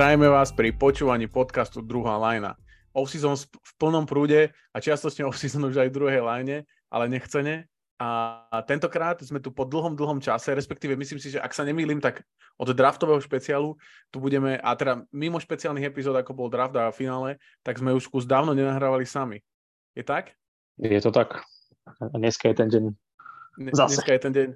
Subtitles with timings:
[0.00, 2.56] Zdravíme vás pri počúvaní podcastu Druhá lajna.
[2.96, 7.68] Off-season v plnom prúde a čiastočne off-season už aj v druhej line, ale nechcene.
[8.00, 12.00] A tentokrát sme tu po dlhom, dlhom čase, respektíve myslím si, že ak sa nemýlim,
[12.00, 12.24] tak
[12.56, 13.76] od draftového špeciálu
[14.08, 18.08] tu budeme, a teda mimo špeciálnych epizód, ako bol draft a finále, tak sme už
[18.08, 19.44] kus dávno nenahrávali sami.
[19.92, 20.32] Je tak?
[20.80, 21.44] Je to tak.
[22.00, 22.84] Dneska je ten deň.
[23.76, 24.00] Zase.
[24.00, 24.48] Dneska je ten deň.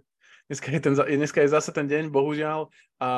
[0.44, 2.68] Dneska je, ten, dneska je zase ten deň, bohužiaľ.
[3.00, 3.08] A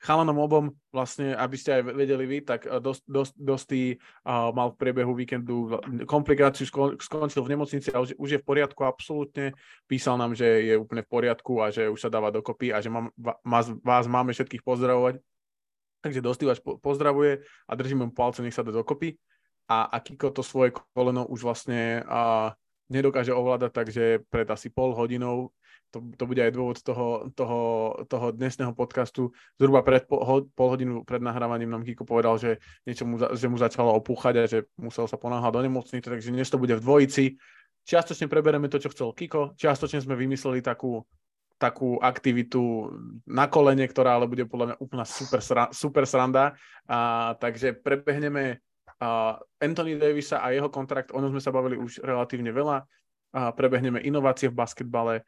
[0.00, 4.80] chalanom obom, vlastne, aby ste aj vedeli vy, tak dosť, dosť, dosť uh, mal v
[4.80, 5.68] priebehu víkendu
[6.08, 6.64] komplikáciu,
[6.96, 9.52] skončil v nemocnici a už, už je v poriadku absolútne.
[9.84, 12.88] Písal nám, že je úplne v poriadku a že už sa dáva dokopy a že
[12.88, 13.12] mám,
[13.44, 15.20] vás, vás máme všetkých pozdravovať.
[16.02, 19.20] Takže Dosty vás pozdravuje a držím mu palce, nech sa dá dokopy.
[19.68, 22.50] A, a Kiko to svoje koleno už vlastne uh,
[22.92, 25.52] nedokáže ovládať, takže pred asi pol hodinou
[25.92, 27.60] to, to bude aj dôvod toho, toho,
[28.08, 29.30] toho dnesného podcastu.
[29.60, 33.60] Zhruba pred pol, pol hodinu pred nahrávaním nám Kiko povedal, že niečo mu, že mu
[33.60, 37.36] začalo opúchať a že musel sa ponáhľať do nemocnice, takže dnes to bude v dvojici.
[37.84, 41.04] Čiastočne prebereme to, čo chcel Kiko, čiastočne sme vymysleli takú,
[41.60, 42.90] takú aktivitu
[43.28, 46.56] na kolene, ktorá ale bude podľa mňa úplná super, super sranda.
[46.88, 48.64] A, takže prebehneme
[49.02, 52.86] a Anthony Davisa a jeho kontrakt, o ňom sme sa bavili už relatívne veľa.
[53.34, 55.26] A prebehneme inovácie v basketbale,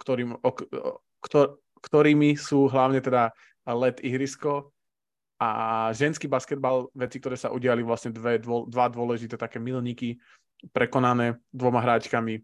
[0.00, 0.34] ktorým,
[1.84, 3.30] ktorými sú hlavne teda
[3.68, 4.72] let ihrisko
[5.40, 5.50] a
[5.92, 10.16] ženský basketbal, veci, ktoré sa udiali vlastne dve, dvo, dva dôležité také milníky
[10.72, 12.40] prekonané dvoma hráčkami.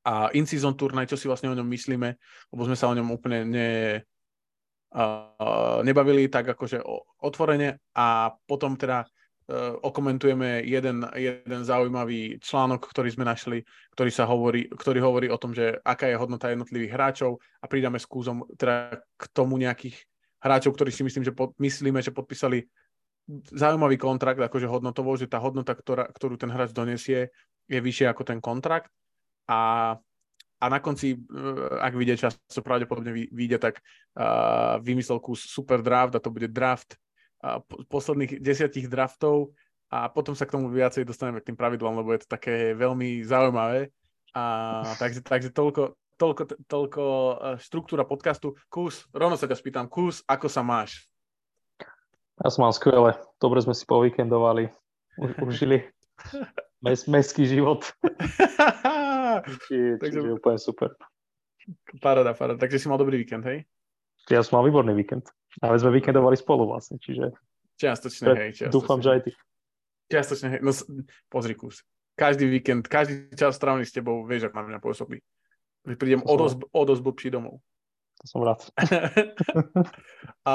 [0.00, 2.08] A in-season turnaj, čo si vlastne o ňom myslíme,
[2.54, 3.70] lebo sme sa o ňom úplne ne,
[4.96, 6.80] uh, nebavili tak akože
[7.20, 7.76] otvorene.
[7.92, 9.04] A potom teda
[9.82, 15.50] okomentujeme jeden, jeden zaujímavý článok, ktorý sme našli, ktorý, sa hovorí, ktorý hovorí o tom,
[15.50, 19.98] že aká je hodnota jednotlivých hráčov a pridáme s kúzom teda k tomu nejakých
[20.40, 22.64] hráčov, ktorí si myslím, že pod, myslíme, že podpísali
[23.50, 27.30] zaujímavý kontrakt, akože hodnotovo, že tá hodnota, ktorá, ktorú ten hráč donesie,
[27.70, 28.90] je vyššia ako ten kontrakt.
[29.50, 29.94] A
[30.60, 31.20] a na konci, eh,
[31.80, 36.52] ak vyjde čas, čo pravdepodobne vyjde, tak uh, vymyslel kus super draft a to bude
[36.52, 37.00] draft
[37.88, 39.56] posledných desiatich draftov
[39.90, 43.26] a potom sa k tomu viacej dostaneme k tým pravidlám, lebo je to také veľmi
[43.26, 43.90] zaujímavé.
[44.30, 48.54] A, takže, takže toľko, toľko, toľko e, štruktúra podcastu.
[48.70, 51.10] Kus, rovno sa ťa spýtam, Kus, ako sa máš?
[52.38, 53.18] Ja som mám skvelé.
[53.42, 54.70] Dobre sme si povíkendovali.
[55.42, 55.82] Užili
[56.86, 57.90] mes, mestský život.
[59.66, 60.18] čiže, takže...
[60.22, 60.94] čiže úplne super.
[61.98, 62.62] Paráda, paráda.
[62.62, 63.66] Takže si mal dobrý víkend, hej?
[64.30, 65.26] Ja som mal výborný víkend.
[65.58, 67.34] Ale sme víkendovali spolu vlastne, čiže...
[67.74, 68.50] Čiastočne, pred, hej.
[68.54, 68.74] Čiastočne.
[68.74, 69.30] Dúfam, že aj ty.
[70.06, 70.60] Čiastočne, hej.
[70.62, 70.70] No,
[71.26, 71.82] pozri kus.
[72.14, 75.18] Každý víkend, každý čas strávený s tebou, vieš, ak na mňa pôsobí.
[75.96, 77.58] Prídem o dosť, o dosť blbší domov.
[78.20, 78.60] To som rád.
[80.50, 80.54] a,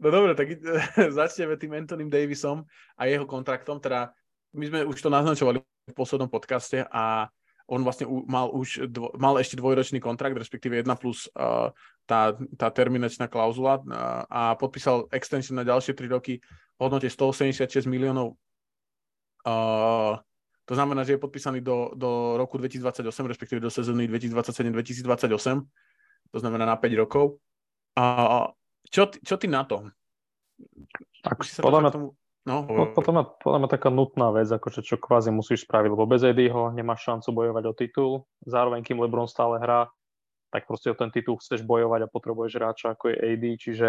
[0.00, 0.56] no dobre, tak
[1.20, 2.64] začneme tým Antonym Davisom
[2.96, 3.76] a jeho kontraktom.
[3.76, 4.16] Teda
[4.56, 7.28] my sme už to naznačovali v poslednom podcaste a
[7.64, 11.72] on vlastne mal už dvo, mal ešte dvojročný kontrakt, respektíve jedna plus uh,
[12.04, 16.44] tá, tá terminačná klauzula uh, a podpísal extension na ďalšie 3 roky
[16.76, 18.36] v hodnote 186 miliónov.
[19.44, 20.20] Uh,
[20.64, 25.64] to znamená, že je podpísaný do, do roku 2028, respektíve do sezóny 2027-2028.
[26.32, 27.40] To znamená na 5 rokov.
[27.96, 28.48] Uh,
[28.88, 29.88] čo, ty, čo ty na to?
[31.24, 32.06] Tak, podľa mňa, tomu...
[32.44, 36.04] No, no potom je podľa mňa taká nutná vec, akože čo kvázi musíš spraviť, lebo
[36.04, 38.12] bez Eddieho nemáš šancu bojovať o titul.
[38.44, 39.88] Zároveň, kým LeBron stále hrá,
[40.52, 43.88] tak proste o ten titul chceš bojovať a potrebuješ hráča ako je AD, čiže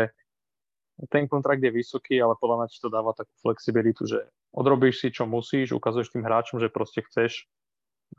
[1.11, 4.23] ten kontrakt je vysoký, ale podľa mňa ti to dáva takú flexibilitu, že
[4.55, 7.51] odrobíš si, čo musíš, ukazuješ tým hráčom, že proste chceš,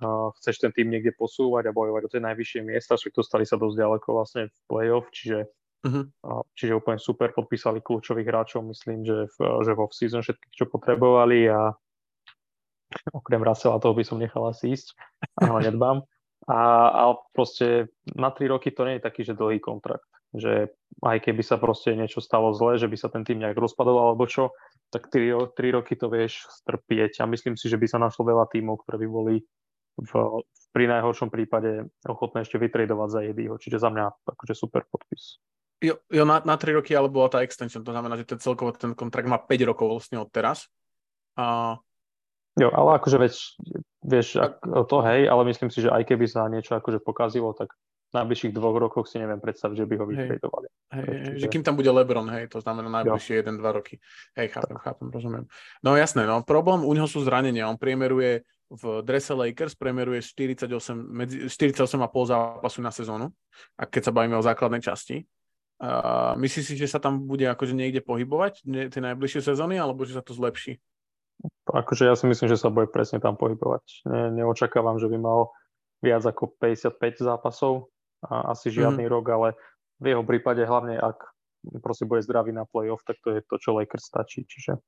[0.05, 3.57] uh, chceš ten tým niekde posúvať a bojovať o tie najvyššie miesta, však dostali sa
[3.57, 5.49] dosť ďaleko vlastne v playoff, čiže
[5.85, 6.43] Uh-huh.
[6.57, 11.47] Čiže úplne super, podpísali kľúčových hráčov, myslím, že v, že vo season všetkých, čo potrebovali
[11.53, 11.77] a
[13.13, 14.95] okrem Russella toho by som nechal asi ísť,
[15.43, 16.07] a ho nedbám.
[16.47, 16.59] A,
[16.91, 17.03] a
[17.35, 20.07] proste na tri roky to nie je taký, že dlhý kontrakt.
[20.35, 20.71] Že
[21.03, 24.31] aj keby sa proste niečo stalo zle, že by sa ten tým nejak rozpadol alebo
[24.31, 24.55] čo,
[24.95, 27.19] tak tri, tri roky to vieš strpieť.
[27.23, 29.35] A myslím si, že by sa našlo veľa tímov, ktoré by boli
[29.99, 30.13] v,
[30.71, 33.59] pri najhoršom prípade ochotné ešte vytredovať za Eddieho.
[33.59, 35.43] Čiže za mňa akože super podpis.
[35.77, 38.73] Jo, jo na, na 3 roky, ale bola tá extension, to znamená, že ten celkovo
[38.73, 40.73] ten kontrakt má 5 rokov vlastne od teraz.
[41.37, 41.77] A...
[42.57, 43.35] Jo, ale akože veď,
[44.01, 44.41] vieš,
[44.89, 47.77] to hej, ale myslím si, že aj keby sa niečo akože pokazilo, tak
[48.09, 50.67] v najbližších dvoch rokoch si neviem predstaviť, že by ho vytredovali.
[50.97, 54.01] Hej, hej, že kým tam bude Lebron, hej, to znamená najbližšie 1-2 roky.
[54.33, 55.45] Hej, chápem, chápem, rozumiem.
[55.85, 60.67] No jasné, no problém u neho sú zranenia, on priemeruje v drese Lakers priemeruje 48,
[60.99, 61.87] medzi, 48,5
[62.27, 63.31] zápasu na sezónu,
[63.79, 65.23] a keď sa bavíme o základnej časti
[65.77, 70.09] Uh, myslíš si, že sa tam bude akože niekde pohybovať nie, tie najbližšie sezóny, alebo
[70.09, 70.81] že sa to zlepší?
[71.69, 74.09] Akože ja si myslím, že sa bude presne tam pohybovať.
[74.09, 75.53] Ne, neočakávam, že by mal
[76.01, 77.93] viac ako 55 zápasov
[78.25, 79.13] a asi žiadny mm.
[79.13, 79.49] rok, ale
[80.01, 81.21] v jeho prípade hlavne ak
[81.85, 84.49] proste bude zdravý na playoff, tak to je to, čo Lakers stačí.
[84.49, 84.81] Čiže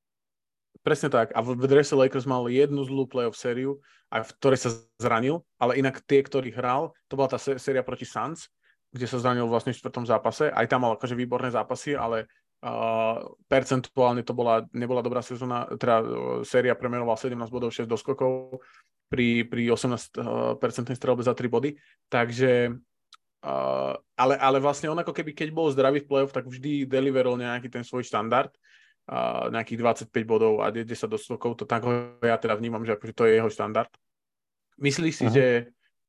[0.84, 1.34] Presne tak.
[1.34, 3.82] A v drese Lakers mal jednu zlú playoff sériu,
[4.14, 4.70] aj v ktorej sa
[5.02, 8.46] zranil, ale inak tie, ktorých hral, to bola tá séria proti Suns,
[8.88, 10.48] kde sa zranil vlastne v čtvrtom zápase.
[10.48, 12.28] Aj tam mal akože výborné zápasy, ale
[12.64, 16.06] uh, percentuálne to bola, nebola dobrá sezóna, teda uh,
[16.42, 18.64] séria premenoval 17 bodov, 6 doskokov
[19.12, 21.70] pri, pri 18% uh, strelbe za 3 body.
[22.08, 22.72] Takže
[23.44, 27.36] uh, ale, ale vlastne on ako keby, keď bol zdravý v playoff, tak vždy deliverol
[27.36, 28.50] nejaký ten svoj štandard
[29.08, 33.14] uh, nejakých 25 bodov a 10 doskokov, to tak ho ja teda vnímam, že akože
[33.16, 33.92] to je jeho štandard.
[34.78, 35.34] Myslíš si, uh-huh.
[35.34, 35.44] že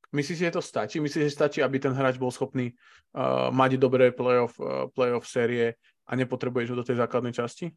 [0.10, 0.98] Myslíš, že to stačí?
[0.98, 2.74] Myslíš, že stačí, aby ten hráč bol schopný
[3.14, 5.78] uh, mať dobré playoff, uh, playoff série
[6.10, 7.70] a nepotrebuješ ho do tej základnej časti?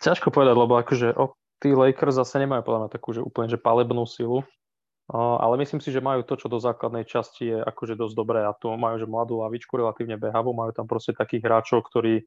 [0.00, 3.60] Ťažko povedať, lebo akože oh, tí Lakers zase nemajú podľa mňa takú, že úplne že
[3.60, 8.00] palebnú silu, uh, ale myslím si, že majú to, čo do základnej časti je akože
[8.00, 11.84] dosť dobré a tu majú, že mladú lavičku, relatívne behavú, majú tam proste takých hráčov,
[11.92, 12.24] ktorí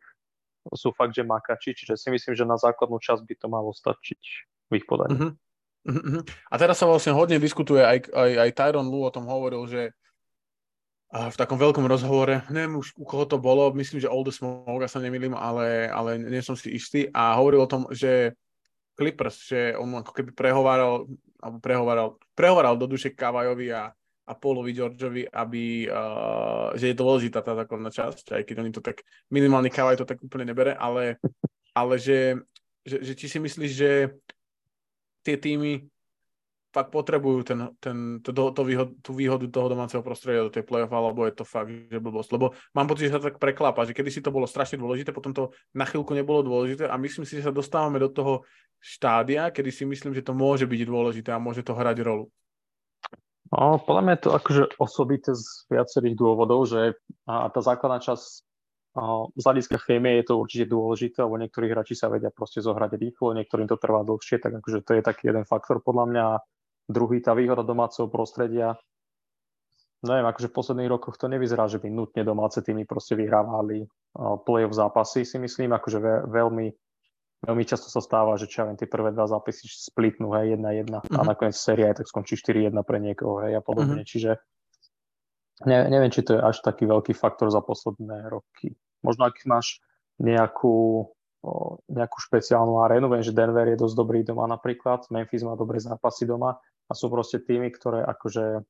[0.77, 4.21] sú fakt, že makači, čiže si myslím, že na základnú časť by to malo stačiť
[4.69, 5.17] v ich podaní.
[5.17, 5.48] Mm-hmm.
[5.87, 6.21] Mm-hmm.
[6.51, 9.95] A teraz sa vlastne hodne diskutuje, aj, aj, aj Tyron Lu o tom hovoril, že
[11.09, 15.01] v takom veľkom rozhovore, neviem už u koho to bolo, myslím, že Old Smoke, sa
[15.01, 18.37] nemýlim, ale, ale nie som si istý, a hovoril o tom, že
[18.93, 21.09] Clippers, že on ako keby prehováral,
[21.41, 23.89] alebo prehováral, prehováral do duše Kavajovi a,
[24.29, 28.81] a Paulovi Georgeovi, aby, uh, že je dôležitá tá základná časť, aj keď oni to
[28.85, 29.01] tak,
[29.33, 31.17] minimálny Kavaj to tak úplne nebere, ale,
[31.73, 32.37] ale že,
[32.85, 34.13] že, že či si myslíš, že
[35.23, 35.87] tie týmy
[36.69, 40.93] fakt potrebujú ten, ten, to, to výhod, tú výhodu toho domáceho prostredia do tej play-off,
[40.93, 42.29] alebo je to fakt, že blbosť.
[42.37, 45.33] Lebo mám pocit, že sa tak preklápa, že kedy si to bolo strašne dôležité, potom
[45.33, 48.45] to na chvíľku nebolo dôležité a myslím si, že sa dostávame do toho
[48.77, 52.29] štádia, kedy si myslím, že to môže byť dôležité a môže to hrať rolu.
[53.49, 56.93] No, podľa mňa je to akože osobité z viacerých dôvodov, že
[57.25, 58.45] a tá základná časť
[59.37, 63.37] z hľadiska chémie je to určite dôležité, lebo niektorí hráči sa vedia proste zohrať rýchlo,
[63.37, 66.25] niektorým to trvá dlhšie, tak akože to je taký jeden faktor podľa mňa.
[66.89, 68.73] Druhý, tá výhoda domáceho prostredia.
[70.01, 73.85] Neviem, akože v posledných rokoch to nevyzerá, že by nutne domáce týmy proste vyhrávali
[74.47, 75.99] play-off zápasy, si myslím, akože
[76.31, 76.67] veľmi,
[77.45, 81.13] veľmi často sa stáva, že čo viem, tie prvé dva zápasy splitnú, hej, 1-1 mm-hmm.
[81.13, 81.27] a mhm.
[81.29, 84.01] nakoniec séria aj tak skončí 4-1 pre niekoho, hej, a podobne.
[84.01, 84.11] Mm-hmm.
[84.11, 84.31] Čiže
[85.67, 88.79] Ne, neviem, či to je až taký veľký faktor za posledné roky.
[89.01, 89.79] Možno ak máš
[90.19, 91.07] nejakú,
[91.87, 96.27] nejakú špeciálnu arénu, viem, že Denver je dosť dobrý doma napríklad, Memphis má dobré zápasy
[96.27, 98.63] doma a sú proste týmy, ktoré akože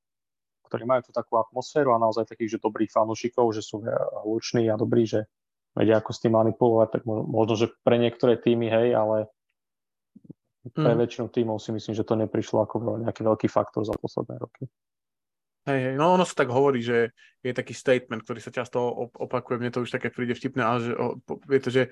[0.70, 3.82] ktorí majú tú takú atmosféru a naozaj takých, že dobrých fanúšikov, že sú
[4.22, 5.26] hluční a dobrí, že
[5.74, 9.34] vedia ako s tým manipulovať, tak možno, že pre niektoré týmy, hej, ale
[10.70, 11.00] pre mm.
[11.02, 14.70] väčšinu týmov si myslím, že to neprišlo ako nejaký veľký faktor za posledné roky.
[15.70, 17.14] Hej, hej, no ono sa tak hovorí, že
[17.46, 18.82] je taký statement, ktorý sa často
[19.14, 20.94] opakuje, mne to už také príde vtipné, ale že,
[21.30, 21.84] je to, že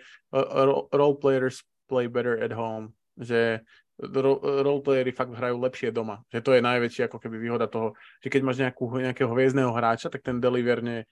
[0.90, 3.62] role players play better at home, že
[4.02, 8.34] role playery fakt hrajú lepšie doma, že to je najväčšia ako keby výhoda toho, že
[8.34, 11.06] keď máš nejakú, nejakého hviezdného hráča, tak ten deliverne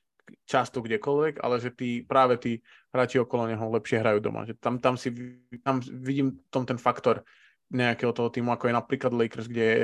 [0.49, 4.45] často kdekoľvek, ale že tí, práve tí hráči okolo neho lepšie hrajú doma.
[4.49, 5.13] Že tam, tam si
[5.61, 7.21] tam vidím tom ten faktor
[7.69, 9.81] nejakého toho týmu, ako je napríklad Lakers, kde je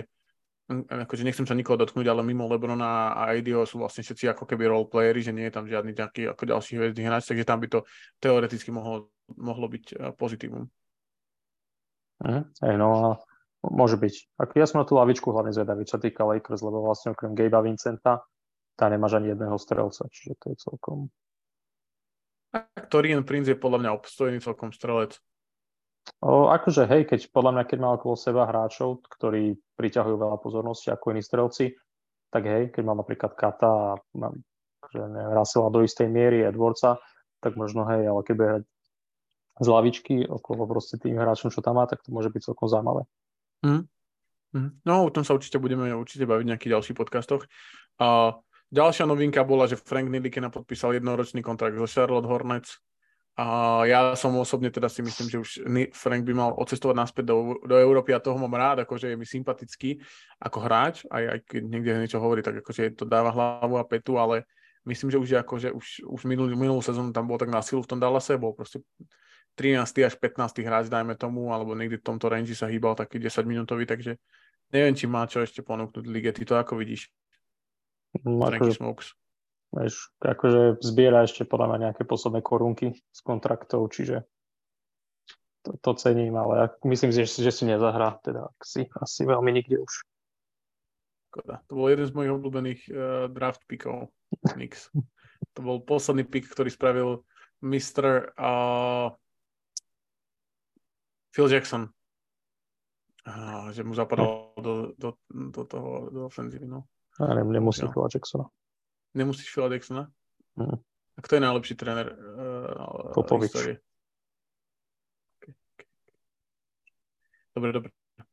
[0.88, 4.72] akože nechcem sa nikoho dotknúť, ale mimo Lebrona a IDO sú vlastne všetci ako keby
[4.72, 7.80] roleplayery, že nie je tam žiadny taký ako ďalší hviezdny hráč, takže tam by to
[8.24, 10.66] teoreticky mohlo, mohlo byť e, pozitívum.
[12.22, 13.18] Hey, no,
[13.66, 14.38] môže byť.
[14.38, 17.66] Ako ja som na tú lavičku hlavne zvedavý, čo týka Lakers, lebo vlastne okrem Gabe'a
[17.66, 18.22] Vincenta
[18.78, 20.98] tá nemáš ani jedného strelca, čiže to je celkom...
[22.92, 25.16] Torian Prince je podľa mňa obstojný celkom strelec.
[26.22, 30.94] O, akože hej, keď podľa mňa, keď má okolo seba hráčov, ktorí priťahujú veľa pozornosti
[30.94, 31.74] ako iní strelci,
[32.30, 34.38] tak hej, keď má napríklad Kata a mám,
[34.90, 37.02] že Rasela do istej miery, Edwardsa,
[37.42, 38.64] tak možno hej, ale keď bude hrať
[39.62, 43.04] z lavičky okolo proste tým hráčom, čo tam má, tak to môže byť celkom zaujímavé.
[43.62, 43.86] Mm.
[44.52, 44.70] Mm.
[44.84, 47.46] No, o tom sa určite budeme určite baviť v nejakých ďalších podcastoch.
[48.02, 48.36] Uh,
[48.74, 52.82] ďalšia novinka bola, že Frank Nilikina podpísal jednoročný kontrakt so Charlotte Hornets
[53.40, 53.46] a
[53.88, 55.50] ja som osobne teda si myslím, že už
[55.96, 59.24] Frank by mal odcestovať naspäť do, do Európy a toho mám rád, akože je mi
[59.24, 60.04] sympatický
[60.36, 64.20] ako hráč, aj, aj keď niekde niečo hovorí, tak akože to dáva hlavu a petu,
[64.20, 64.44] ale
[64.84, 67.80] myslím, že už je akože už, už minulú, minulú sezónu tam bol tak na silu
[67.80, 68.84] v tom Dallase, bol proste
[69.56, 69.80] 13.
[70.04, 70.64] až 15.
[70.68, 74.20] hráč, dajme tomu, alebo niekde v tomto range sa hýbal taký 10 minútový, takže
[74.76, 76.32] neviem, či má čo ešte ponúknuť lige.
[76.36, 77.12] Ty to ako vidíš?
[78.28, 78.76] No, akože,
[79.72, 84.28] Vieš, akože zbiera ešte podľa mňa nejaké posledné korunky z kontraktov, čiže
[85.64, 89.80] to, to cením, ale myslím si, že, že si nezahrá, teda si asi veľmi nikde
[89.80, 89.94] už.
[91.32, 91.64] Škoda.
[91.72, 92.96] To bol jeden z mojich obľúbených uh,
[93.32, 94.12] draft pickov.
[94.52, 94.92] Knicks.
[95.56, 97.10] to bol posledný pick, ktorý spravil
[97.64, 98.36] Mr.
[98.36, 99.16] Uh,
[101.32, 101.88] Phil Jackson.
[103.24, 106.90] Uh, že mu zapadal do, do, do toho, do ofenzívy, no.
[107.22, 107.88] Ja ne, nemusím.
[107.94, 108.52] Phil Jacksona.
[109.14, 110.12] Nemusíš Phil Jacksona?
[110.56, 110.80] Mm.
[111.18, 113.52] A kto je najlepší tréner uh, Popovič.
[113.52, 113.76] Okay,
[115.44, 115.88] okay.
[117.52, 117.90] Dobre, dobre.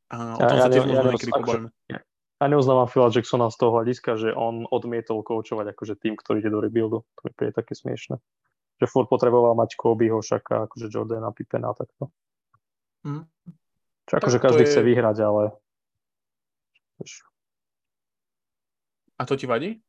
[0.09, 1.71] Uh, o tom ja, sa tiež ja, možno ja, niekedy pobavíme.
[2.39, 6.55] Ja neuznávam Phila Jacksona z toho hľadiska, že on odmietol koučovať akože tým, ktorý ide
[6.55, 7.03] do rebuildu.
[7.03, 8.23] To mi je také smiešne.
[8.79, 12.15] Že Ford potreboval mať Kobeho, Šaka, akože Jordana, Pippena a takto.
[13.03, 13.27] Mm.
[14.07, 14.69] Čo akože každý je...
[14.71, 15.51] chce vyhrať, ale...
[19.19, 19.83] A to ti vadí?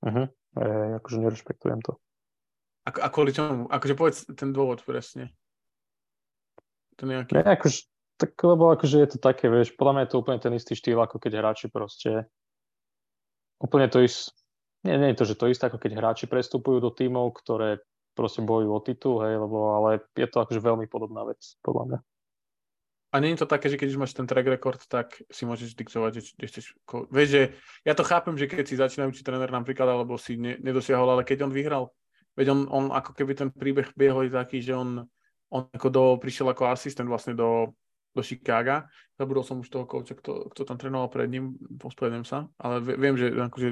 [0.00, 0.26] Uh-huh.
[0.56, 0.64] E,
[1.00, 2.00] akože nerešpektujem to.
[2.88, 3.68] A, a kvôli čomu?
[3.68, 5.30] Akože povedz ten dôvod presne.
[6.96, 7.36] To nejaký...
[7.36, 10.52] Ne, akože, tak lebo akože je to také, vieš, podľa mňa je to úplne ten
[10.56, 12.28] istý štýl, ako keď hráči proste
[13.60, 14.32] úplne to isté,
[14.84, 17.84] nie, nie je to, že to isté, ako keď hráči prestupujú do tímov, ktoré
[18.16, 21.98] proste bojujú o titul, hej, lebo ale je to akože veľmi podobná vec, podľa mňa.
[23.10, 25.74] A nie je to také, že keď už máš ten track record, tak si môžeš
[25.74, 26.60] diktovať, že, že.
[27.10, 27.42] Vieš, že
[27.82, 31.50] ja to chápem, že keď si začínajúci tréner napríklad, alebo si ne, nedosiahol, ale keď
[31.50, 31.90] on vyhral,
[32.38, 35.02] veď on, on ako keby ten príbeh biehol taký, že on,
[35.50, 37.74] on ako do, prišiel ako asistent vlastne do,
[38.14, 38.86] do Chicaga.
[39.18, 43.18] Zabudol som už toho kouča, kto, kto tam trénoval pred ním, pospovedem sa, ale viem,
[43.18, 43.68] že akože,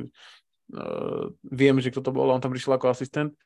[0.74, 3.38] uh, viem, že kto to bol, on tam prišiel ako asistent,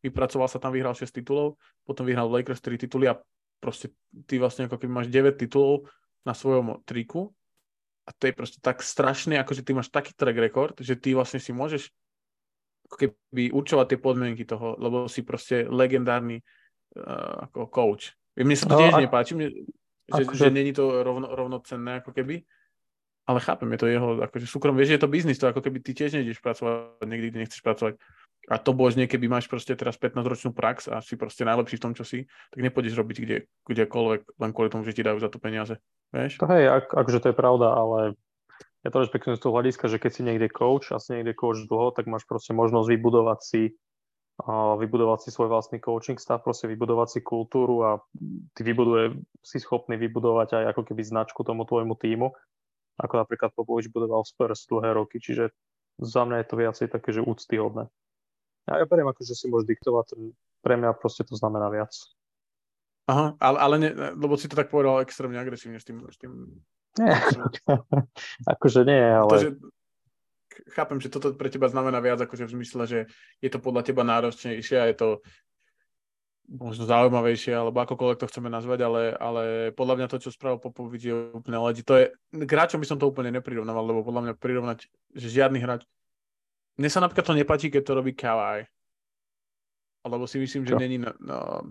[0.00, 3.16] vypracoval sa tam, vyhral 6 titulov, potom vyhral Lakers 3 tituly a
[3.64, 3.96] proste
[4.28, 5.88] ty vlastne ako keby máš 9 titulov
[6.28, 7.32] na svojom triku
[8.04, 11.16] a to je proste tak strašné, ako že ty máš taký track record, že ty
[11.16, 11.88] vlastne si môžeš
[12.92, 16.44] ako keby určovať tie podmienky toho, lebo si proste legendárny
[17.00, 18.12] uh, ako coach.
[18.36, 19.00] Mne sa to no, tiež a...
[19.00, 19.48] nepáči, mne,
[20.04, 20.36] že, akože...
[20.36, 22.44] že není to rovno, rovnocenné ako keby,
[23.24, 25.96] ale chápem, je to jeho akože súkrom, vieš, je to biznis, to ako keby ty
[25.96, 27.96] tiež nejdeš pracovať niekdy, kde nechceš pracovať.
[28.52, 31.92] A to božne, keby máš proste teraz 15-ročnú prax a si proste najlepší v tom,
[31.96, 35.40] čo si, tak nepôjdeš robiť kde, kdekoľvek, len kvôli tomu, že ti dajú za to
[35.40, 35.80] peniaze.
[36.12, 36.44] Vieš?
[36.44, 37.98] To hej, ak, akože to je pravda, ale
[38.84, 41.64] ja to rešpektujem z toho hľadiska, že keď si niekde coach a si niekde coach
[41.64, 43.62] dlho, tak máš proste možnosť vybudovať si
[44.78, 47.90] vybudovať si svoj vlastný coaching stav, proste vybudovať si kultúru a
[48.58, 52.34] ty vybuduje, si schopný vybudovať aj ako keby značku tomu tvojmu týmu,
[52.98, 55.54] ako napríklad Popovič budoval Spurs dlhé roky, čiže
[56.02, 57.86] za mňa je to viacej také, že úctyhodné.
[58.64, 60.06] Ja, ja beriem ako, že si môžeš diktovať,
[60.64, 61.92] pre mňa proste to znamená viac.
[63.04, 66.56] Aha, ale, ale ne, lebo si to tak povedal extrémne agresívne s tým, s tým
[66.94, 67.10] nie,
[68.54, 69.28] akože nie, ale...
[69.28, 69.50] To, že,
[70.70, 72.98] chápem, že toto pre teba znamená viac, akože v zmysle, že
[73.42, 75.08] je to podľa teba náročnejšie a je to
[76.44, 79.42] možno zaujímavejšie, alebo akokoľvek to chceme nazvať, ale, ale
[79.72, 81.80] podľa mňa to, čo spravil Popovič, je úplne ledi.
[81.88, 84.78] To je, k hráčom by som to úplne neprirovnával, lebo podľa mňa prirovnať,
[85.16, 85.88] že žiadny hráč...
[86.80, 88.66] Mne sa napríklad to nepáči, keď to robí Kawhi.
[90.04, 91.64] Lebo si myslím, že není no, no,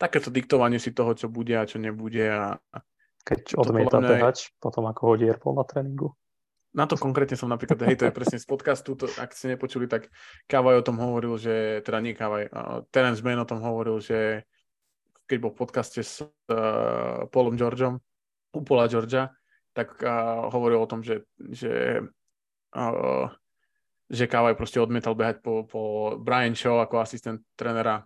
[0.00, 2.24] takéto diktovanie si toho, čo bude a čo nebude.
[2.32, 2.56] A,
[3.28, 4.08] keď odmieta mňa...
[4.08, 6.16] behať, potom ako hodí Airpol na tréningu
[6.74, 9.86] na to konkrétne som napríklad, hej, to je presne z podcastu, to, ak ste nepočuli,
[9.86, 10.10] tak
[10.50, 14.42] Kávaj o tom hovoril, že, teda nie Kávaj, uh, Terence Mann o tom hovoril, že
[15.30, 18.02] keď bol v podcaste s uh, Paulom Georgeom,
[18.50, 19.30] u Paula Georgia,
[19.70, 22.02] tak uh, hovoril o tom, že, že,
[22.74, 23.30] uh,
[24.10, 25.82] že Kávaj proste odmietal behať po, po
[26.20, 28.04] Brian Shaw ako asistent trenera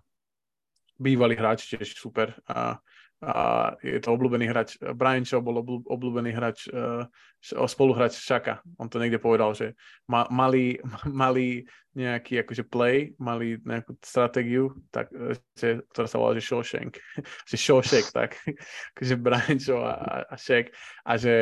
[0.99, 2.35] bývalý hráč, tiež super.
[2.50, 2.78] A
[3.19, 4.78] a je to obľúbený hráč.
[4.95, 5.59] Brian Shaw bol
[5.90, 7.02] obľúbený hráč, uh,
[7.43, 8.62] spoluhráč Šaka.
[8.78, 9.75] On to niekde povedal, že
[10.07, 10.78] ma, mali,
[11.11, 11.67] mali
[11.99, 16.95] nejaký akože play, mali nejakú stratégiu, tak, e, že, ktorá sa volá, že Shawshank.
[17.50, 18.38] že Shawshank, tak.
[18.95, 20.71] akože Brian Shaw a, a Shaq.
[21.02, 21.35] A že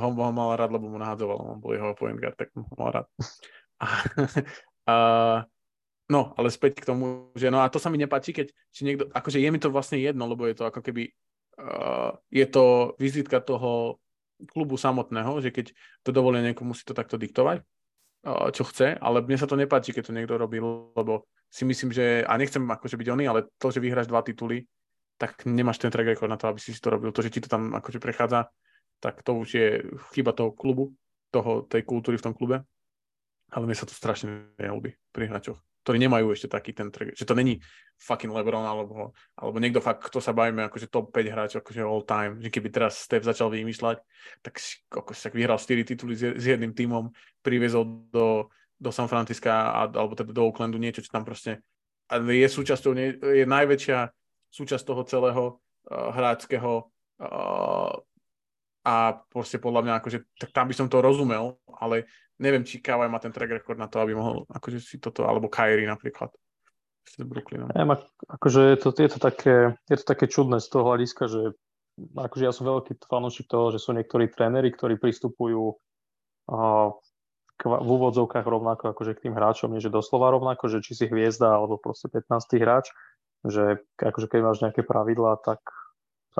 [0.00, 1.60] on ho mal rád, lebo mu nahádzoval.
[1.60, 3.06] On bol jeho point guard, tak ho mal rád.
[4.88, 5.44] A,
[6.08, 9.12] No, ale späť k tomu, že no a to sa mi nepáči, keď či niekto,
[9.12, 11.12] akože je mi to vlastne jedno, lebo je to ako keby,
[11.60, 14.00] uh, je to vizitka toho
[14.48, 19.20] klubu samotného, že keď to dovolia niekomu si to takto diktovať, uh, čo chce, ale
[19.20, 22.96] mne sa to nepáči, keď to niekto robí, lebo si myslím, že, a nechcem akože
[22.96, 24.64] byť oný, ale to, že vyhráš dva tituly,
[25.20, 27.12] tak nemáš ten track record na to, aby si si to robil.
[27.12, 28.48] To, že ti to tam akože prechádza,
[28.96, 29.68] tak to už je
[30.16, 30.96] chyba toho klubu,
[31.28, 32.64] toho, tej kultúry v tom klube.
[33.52, 37.24] Ale mne sa to strašne neľúbi pri hráčoch ktorí nemajú ešte taký ten track, že
[37.24, 37.64] to není
[37.96, 42.04] fucking LeBron alebo, alebo niekto fakt, kto sa bavíme, akože top 5 hráč, akože all
[42.04, 43.96] time, že keby teraz Steph začal vymýšľať,
[44.44, 44.60] tak
[44.92, 47.08] ako sa vyhral 4 tituly s jedným tímom,
[47.40, 51.60] priviezol do do San Francisca alebo teda do Oaklandu niečo, čo tam proste
[52.08, 53.98] je súčasťou, je najväčšia
[54.48, 57.92] súčasť toho celého uh, hráčského uh,
[58.88, 62.08] a proste podľa mňa akože, tak tam by som to rozumel, ale
[62.40, 65.52] neviem, či Kawhi má ten track record na to, aby mohol akože si toto, alebo
[65.52, 66.32] Kyrie napríklad
[67.04, 67.68] s Brooklynom.
[67.76, 67.84] Ja,
[68.32, 71.52] akože je to, je, to také, je to také čudné z toho hľadiska, že
[72.16, 76.88] akože ja som veľký fanúšik toho, že sú niektorí tréneri, ktorí pristupujú uh,
[77.58, 81.58] v úvodzovkách rovnako akože k tým hráčom, nie že doslova rovnako, že či si hviezda
[81.58, 82.62] alebo proste 15.
[82.62, 82.94] hráč,
[83.42, 85.58] že akože keď máš nejaké pravidlá, tak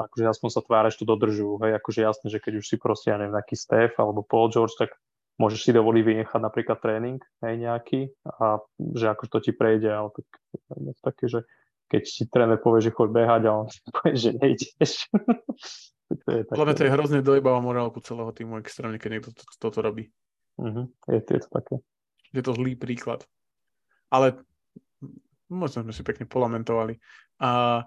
[0.06, 1.58] akože aspoň sa tváreš, to dodržujú.
[1.66, 4.78] Hej, akože jasné, že keď už si proste, ja neviem, nejaký Steph alebo Paul George,
[4.78, 4.94] tak
[5.38, 10.10] môžeš si dovoliť vynechať napríklad tréning, hej, nejaký a že akože to ti prejde, ale
[10.10, 10.26] tak
[11.02, 11.40] také, že
[11.88, 14.92] keď si tréner povie, že choď behať a on povie, že nejdeš.
[16.26, 19.54] to je Podľa mňa to je hrozne dojebáva morálku celého týmu extrémne, keď niekto toto
[19.56, 20.04] to, to robí.
[20.58, 20.90] Uh-huh.
[21.06, 21.74] Je, je to také.
[22.34, 23.24] Je to zlý príklad.
[24.10, 24.42] Ale
[25.48, 26.96] možno sme si pekne polamentovali.
[27.40, 27.82] A,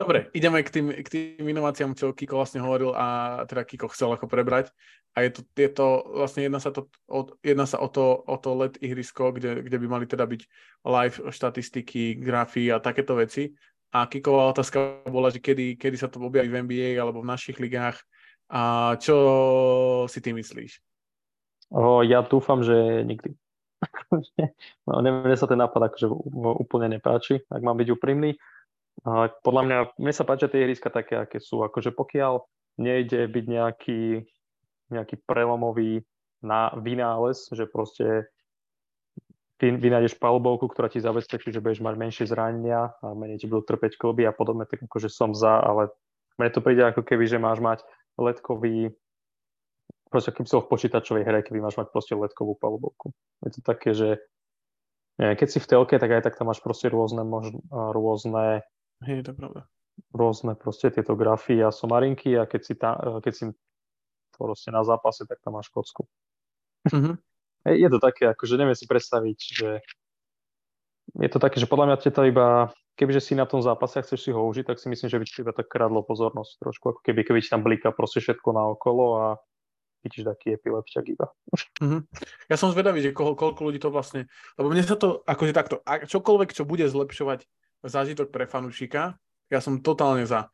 [0.00, 4.12] dobre, ideme k tým, k tým inováciám, čo Kiko vlastne hovoril a teda Kiko chcel
[4.14, 4.70] ako prebrať.
[5.16, 8.36] A je to, je to vlastne jedná sa, to, o, jedná sa o, to, o
[8.36, 10.42] to LED ihrisko, kde, kde by mali teda byť
[10.84, 13.56] live štatistiky, grafy a takéto veci.
[13.96, 17.56] A Kiková otázka bola, že kedy, kedy sa to objaví v NBA alebo v našich
[17.56, 17.96] ligách.
[18.52, 19.16] A čo
[20.06, 20.84] si ty myslíš?
[21.72, 22.76] O, ja dúfam, že
[23.08, 23.32] nikdy.
[24.86, 26.06] No, neviem, sa ten nápad akože
[26.62, 28.36] úplne nepáči, ak mám byť úprimný.
[29.04, 31.60] A podľa mňa, mne sa páčia tie ihriska také, aké sú.
[31.60, 32.40] Akože pokiaľ
[32.80, 34.02] nejde byť nejaký,
[34.92, 36.00] nejaký prelomový
[36.40, 38.28] na, vynález, že proste
[39.56, 43.64] ty vynájdeš palbovku, ktorá ti zabezpečí, že budeš mať menšie zranenia a menej ti budú
[43.64, 45.88] trpeť kloby a podobne, tak akože som za, ale
[46.36, 47.80] mne to príde ako keby, že máš mať
[48.20, 48.92] letkový
[50.16, 53.12] proste keby som v počítačovej hre, keby máš mať proste letkovú palubovku.
[53.44, 54.16] Je to také, že
[55.20, 58.64] keď si v telke, tak aj tak tam máš proste rôzne, možno, rôzne
[59.04, 59.68] je to pravda.
[60.12, 63.44] rôzne proste tieto grafy a somarinky a keď si, ta, keď si
[64.36, 66.08] proste na zápase, tak tam máš kocku.
[66.88, 67.14] Mm-hmm.
[67.76, 69.68] Je, to také, akože neviem si predstaviť, že
[71.16, 74.28] je to také, že podľa mňa to iba, kebyže si na tom zápase a chceš
[74.28, 77.00] si ho užiť, tak si myslím, že by ti iba tak kradlo pozornosť trošku, ako
[77.00, 79.26] keby, keby ti tam blíka proste všetko na okolo a
[80.06, 81.26] chytíš taký epilepťak iba.
[81.82, 82.00] Mm-hmm.
[82.46, 85.82] Ja som zvedavý, že koho, koľko ľudí to vlastne, lebo mne sa to akože takto,
[85.82, 87.42] a čokoľvek, čo bude zlepšovať
[87.82, 89.18] zážitok pre fanúšika,
[89.50, 90.46] ja som totálne za.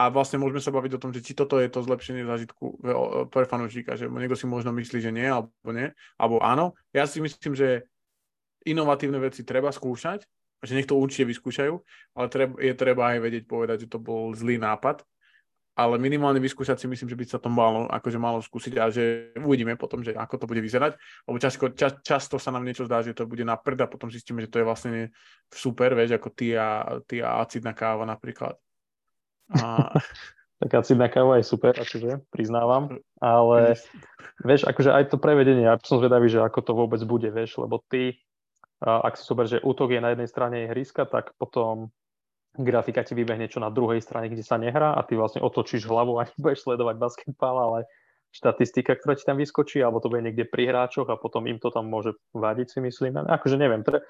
[0.00, 2.80] A vlastne môžeme sa baviť o tom, že či toto je to zlepšenie zážitku
[3.28, 6.74] pre fanúšika, že niekto si možno myslí, že nie, alebo nie, alebo áno.
[6.90, 7.86] Ja si myslím, že
[8.66, 10.26] inovatívne veci treba skúšať,
[10.62, 11.74] že nech to určite vyskúšajú,
[12.18, 15.06] ale treba, je treba aj vedieť povedať, že to bol zlý nápad
[15.72, 19.32] ale minimálne vyskúšať si myslím, že by sa to malo, akože malo skúsiť a že
[19.40, 23.00] uvidíme potom, že ako to bude vyzerať, lebo často, čas, často sa nám niečo zdá,
[23.00, 24.92] že to bude na prd a potom zistíme, že to je vlastne
[25.48, 28.60] super, vieš, ako ty a, ty a acidná káva napríklad.
[29.56, 29.96] A...
[30.60, 33.80] tak acidná káva je super, akože priznávam, ale
[34.48, 37.80] vieš, akože aj to prevedenie, ja som zvedavý, že ako to vôbec bude, vieš, lebo
[37.88, 38.20] ty,
[38.84, 41.88] ak si super, že útok je na jednej strane ihriska, tak potom
[42.56, 46.20] grafika ti vybehne čo na druhej strane, kde sa nehrá a ty vlastne otočíš hlavu
[46.20, 47.78] a nebudeš sledovať basketbal, ale
[48.32, 51.68] štatistika, ktorá ti tam vyskočí, alebo to bude niekde pri hráčoch a potom im to
[51.68, 53.20] tam môže vadiť, si myslím.
[53.28, 54.00] Akože neviem, pre,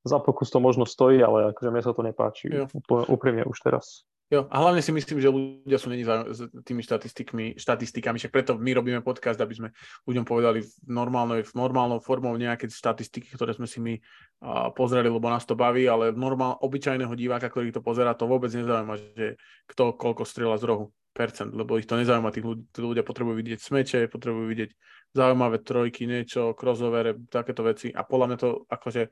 [0.00, 2.48] za pokus to možno stojí, ale akože mne sa to nepáči.
[2.88, 4.08] Úprimne už teraz.
[4.26, 6.26] Jo, a hlavne si myslím, že ľudia sú není za
[6.66, 9.68] tými štatistikmi, štatistikami, však preto my robíme podcast, aby sme
[10.02, 15.06] ľuďom povedali v normálnej, v normálnou formou nejaké štatistiky, ktoré sme si my uh, pozreli,
[15.06, 19.38] lebo nás to baví, ale normál, obyčajného diváka, ktorý to pozera, to vôbec nezaujíma, že
[19.70, 20.84] kto koľko strieľa z rohu
[21.14, 24.70] percent, lebo ich to nezaujíma, tí ľudia, tí ľudia potrebujú vidieť smeče, potrebujú vidieť
[25.14, 29.06] zaujímavé trojky, niečo, crossovere, takéto veci a podľa mňa to akože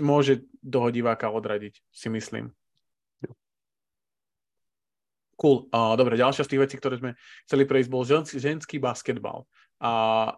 [0.00, 2.48] môže toho diváka odradiť, si myslím.
[5.44, 5.68] Cool.
[5.68, 9.44] Uh, dobre, ďalšia z tých vecí, ktoré sme chceli prejsť, bol ženský, ženský basketbal.
[9.76, 10.32] A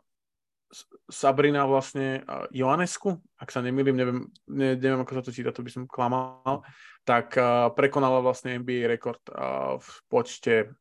[1.06, 5.62] Sabrina vlastne uh, Joanesku, ak sa nemýlim, neviem, ne, neviem, ako sa to číta, to
[5.62, 6.66] by som klamal,
[7.06, 10.74] tak uh, prekonala vlastne NBA rekord uh, v počte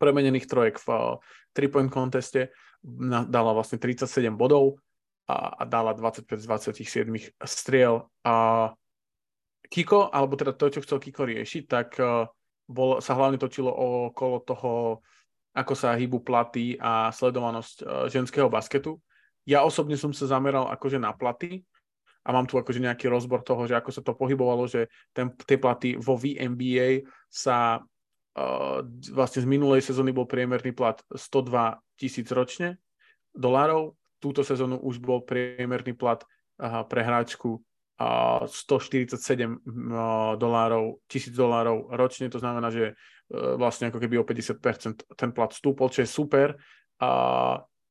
[0.00, 1.20] premenených trojek v uh,
[1.52, 2.48] three-point conteste.
[2.80, 4.80] Na, dala vlastne 37 bodov
[5.28, 6.48] a, a dala 25 z
[6.80, 8.08] 27 striel.
[8.24, 8.72] A
[9.68, 12.24] Kiko, alebo teda to, čo chcel Kiko riešiť, tak uh,
[12.64, 13.68] bol, sa hlavne točilo
[14.10, 14.72] okolo toho,
[15.54, 18.98] ako sa hýbu platy a sledovanosť uh, ženského basketu.
[19.44, 21.62] Ja osobne som sa zameral akože na platy
[22.24, 25.60] a mám tu akože nejaký rozbor toho, že ako sa to pohybovalo, že ten, tie
[25.60, 28.78] platy vo VNBA sa uh,
[29.12, 32.80] vlastne z minulej sezóny bol priemerný plat 102 tisíc ročne
[33.34, 36.22] dolárov, túto sezónu už bol priemerný plat
[36.88, 37.58] pre hráčku
[37.98, 39.62] 147
[40.38, 42.94] dolárov, 1000 dolárov ročne, to znamená, že e,
[43.54, 46.58] vlastne ako keby o 50% ten plat stúpol, čo je super.
[46.98, 47.10] A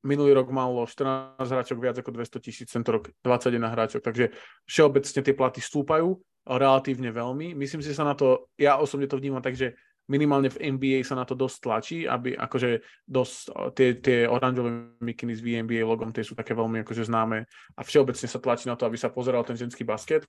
[0.03, 4.35] minulý rok malo 14 hráčok viac ako 200 tisíc, tento rok 21 hráčok, takže
[4.67, 7.55] všeobecne tie platy stúpajú relatívne veľmi.
[7.55, 9.79] Myslím si, sa na to, ja osobne to vnímam tak, že
[10.11, 13.35] minimálne v NBA sa na to dosť tlačí, aby akože dosť
[13.75, 18.27] tie, tie oranžové mikiny s VNBA logom, tie sú také veľmi akože známe a všeobecne
[18.27, 20.27] sa tlačí na to, aby sa pozeral ten ženský basket.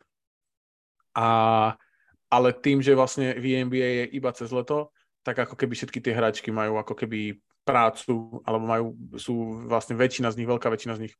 [1.15, 1.75] A,
[2.31, 4.95] ale tým, že vlastne VNBA je iba cez leto,
[5.27, 10.31] tak ako keby všetky tie hračky majú ako keby prácu, alebo majú, sú vlastne väčšina
[10.31, 11.15] z nich, veľká väčšina z nich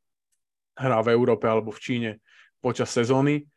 [0.75, 2.11] hrá v Európe alebo v Číne
[2.59, 3.47] počas sezóny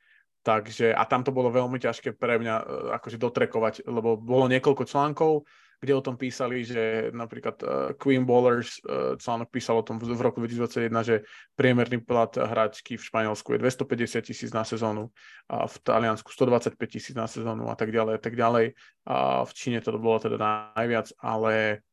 [0.48, 2.64] Takže, a tam to bolo veľmi ťažké pre mňa e,
[2.96, 5.44] akože dotrekovať, lebo bolo niekoľko článkov,
[5.76, 10.10] kde o tom písali, že napríklad uh, Queen Ballers uh, článok písal o tom v,
[10.10, 11.16] v roku 2021, že
[11.54, 15.14] priemerný plat hráčky v Španielsku je 250 tisíc na sezónu,
[15.46, 18.74] a v Taliansku 125 tisíc na sezónu a tak ďalej a tak ďalej.
[19.06, 20.34] A v Číne to bolo teda
[20.74, 21.86] najviac, ale,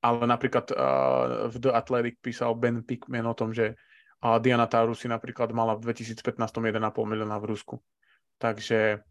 [0.00, 3.76] ale napríklad uh, v The Athletic písal Ben Pickman o tom, že
[4.26, 7.78] a Diana Taurus si napríklad mala v 2015 1,5 milióna v Rusku.
[8.42, 9.06] Takže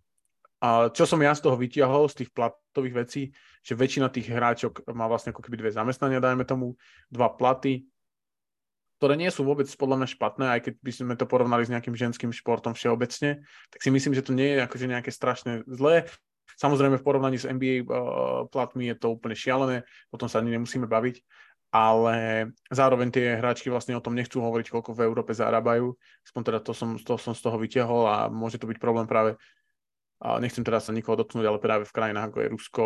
[0.60, 3.21] a čo som ja z toho vytiahol, z tých platových vecí,
[3.63, 6.75] že väčšina tých hráčok má vlastne ako keby dve zamestnania, dajme tomu,
[7.08, 7.88] dva platy,
[8.97, 11.93] ktoré nie sú vôbec podľa mňa špatné, aj keď by sme to porovnali s nejakým
[11.93, 16.08] ženským športom všeobecne, tak si myslím, že to nie je akože nejaké strašne zlé.
[16.56, 20.88] Samozrejme v porovnaní s NBA uh, platmi je to úplne šialené, potom sa ani nemusíme
[20.88, 21.19] baviť,
[21.75, 25.91] ale zároveň tie hráčky vlastne o tom nechcú hovoriť, koľko v Európe zarábajú.
[26.23, 29.35] Aspoň teda to som, to som z toho vytiahol a môže to byť problém práve
[30.23, 32.83] a nechcem teraz sa nikoho dotknúť, ale práve v krajinách ako je Rusko,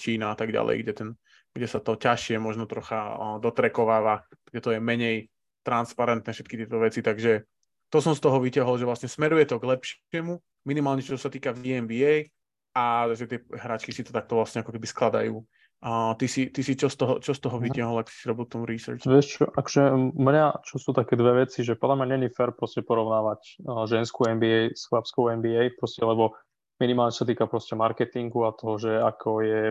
[0.00, 1.08] Čína a tak ďalej, kde, ten,
[1.52, 3.12] kde sa to ťažšie možno trocha
[3.44, 5.28] dotrekováva, kde to je menej
[5.60, 7.44] transparentné všetky tieto veci, takže
[7.92, 11.52] to som z toho vytiahol, že vlastne smeruje to k lepšiemu, minimálne čo sa týka
[11.52, 12.32] VNBA
[12.72, 15.44] a že tie hráčky si to takto vlastne ako keby skladajú
[15.82, 18.46] a ty si, ty si čo z toho, čo z toho vytiahol, ak si robil
[18.46, 19.02] tomu research?
[19.02, 22.86] Vieš čo, akže mňa, čo sú také dve veci, že podľa mňa není fair proste
[22.86, 26.38] porovnávať uh, ženskú NBA s chlapskou NBA, proste, lebo
[26.78, 29.62] minimálne sa týka proste marketingu a toho, že ako je,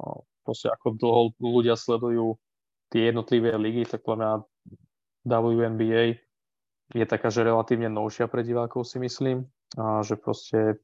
[0.00, 2.40] uh, proste ako dlho ľudia sledujú
[2.88, 4.32] tie jednotlivé ligy, tak podľa mňa
[5.28, 6.04] WNBA
[6.96, 9.44] je taká, že relatívne novšia pre divákov si myslím,
[9.76, 10.80] a že proste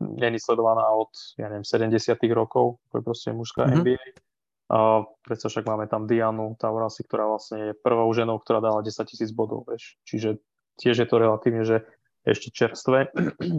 [0.00, 3.78] není sledovaná od, ja neviem, 70 rokov, to je proste mužská mm-hmm.
[3.82, 4.06] NBA.
[4.68, 9.00] A predsa však máme tam Dianu Taurasi, ktorá vlastne je prvou ženou, ktorá dala 10
[9.08, 9.96] tisíc bodov, vieš.
[10.04, 10.44] Čiže
[10.76, 11.88] tiež je to relatívne, že
[12.28, 13.08] ešte čerstvé,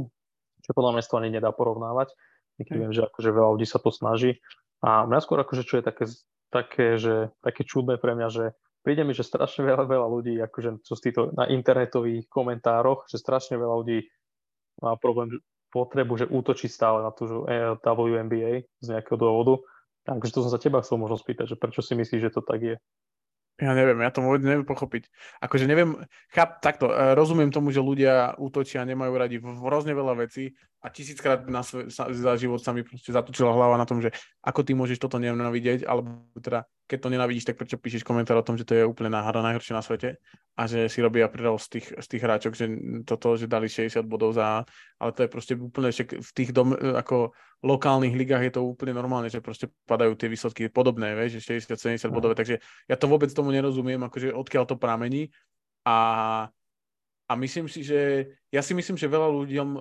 [0.65, 2.13] čo podľa mňa ani nedá porovnávať.
[2.62, 2.84] Niekedy mm.
[2.86, 4.38] viem, že akože veľa ľudí sa to snaží.
[4.86, 6.06] A mňa skôr akože čo je také,
[6.54, 8.45] také, že, také čudné pre mňa, že
[8.86, 13.17] príde mi, že strašne veľa, veľa ľudí, akože čo z týchto na internetových komentároch, že
[13.17, 14.08] strašne veľa ľudí
[14.80, 19.62] má problém potrebu, že útočí stále na tú e, WNBA z nejakého dôvodu.
[20.06, 22.60] Takže to som sa teba chcel možno spýtať, že prečo si myslíš, že to tak
[22.62, 22.76] je?
[23.60, 25.12] Ja neviem, ja to vôbec neviem pochopiť.
[25.44, 26.00] Akože neviem,
[26.32, 30.88] cháp, takto, e, rozumiem tomu, že ľudia útočia, nemajú radi v hrozne veľa vecí a
[30.88, 34.72] tisíckrát na svoj, za život sa mi proste zatočila hlava na tom, že ako ty
[34.72, 38.63] môžeš toto nenávidieť, alebo teda keď to nenávidíš, tak prečo píšeš komentár o tom, že
[38.63, 40.18] to je úplne náhra najhoršie na svete?
[40.56, 42.65] A že si robia pridal z tých, z tých hráčok, že
[43.04, 44.63] toto, že dali 60 bodov za,
[44.98, 48.96] ale to je proste úplne, že v tých dom, ako lokálnych ligách je to úplne
[48.96, 53.28] normálne, že proste padajú tie výsledky podobné, vieš, že 60-70 bodové, takže ja to vôbec
[53.36, 55.28] tomu nerozumiem, akože odkiaľ to pramení.
[55.84, 56.48] A
[57.30, 59.80] a myslím si, že ja si myslím, že veľa ľuďom, e,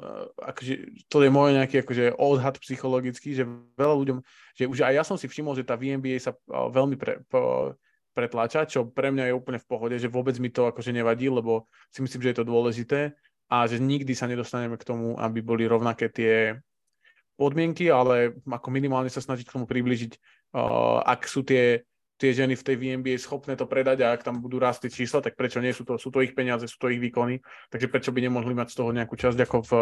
[0.53, 0.75] akože,
[1.09, 3.49] to je môj nejaký akože odhad psychologický, že
[3.81, 4.19] veľa ľuďom,
[4.53, 7.73] že už aj ja som si všimol, že tá VNBA sa e, veľmi pre, po,
[8.13, 11.65] pretláča, čo pre mňa je úplne v pohode, že vôbec mi to akože nevadí, lebo
[11.89, 13.01] si myslím, že je to dôležité
[13.49, 16.61] a že nikdy sa nedostaneme k tomu, aby boli rovnaké tie
[17.41, 20.13] podmienky, ale ako minimálne sa snažiť k tomu približiť,
[20.59, 21.88] uh, ak sú tie
[22.19, 25.23] tie ženy v tej VNBA schopné to predať a ak tam budú rásť tie čísla,
[25.23, 25.71] tak prečo nie?
[25.71, 27.39] Sú to, sú to ich peniaze, sú to ich výkony,
[27.71, 29.73] takže prečo by nemohli mať z toho nejakú časť ako v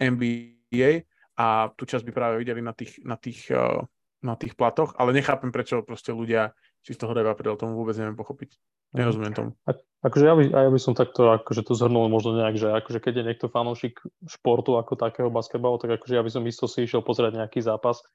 [0.00, 1.04] NBA
[1.36, 3.84] a tú časť by práve videli na tých, na tých, eh,
[4.24, 6.56] na tých platoch, ale nechápem, prečo proste ľudia
[6.94, 8.54] toho dajú apríl, tomu vôbec neviem pochopiť.
[8.94, 9.50] Nerozumiem tomu.
[9.66, 9.74] A,
[10.06, 13.12] akože ja by, ja by som takto akože to zhrnul možno nejak, že akože keď
[13.18, 13.98] je niekto fanúšik
[14.30, 18.06] športu ako takého basketbalu, tak akože ja by som isto si išiel pozrieť nejaký zápas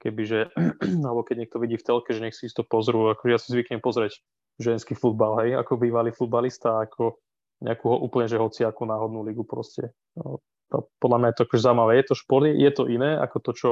[0.00, 0.56] kebyže,
[1.06, 3.84] alebo keď niekto vidí v telke, že nech si to pozrú, ako ja si zvyknem
[3.84, 4.18] pozrieť
[4.56, 7.20] ženský futbal, hej, ako bývalý futbalista, ako
[7.60, 9.92] nejakú úplne, že hociakú náhodnú ligu proste.
[10.16, 10.40] No,
[10.72, 11.92] to, podľa mňa je to akože zaujímavé.
[12.00, 13.70] Je to šport, je to iné ako to, čo,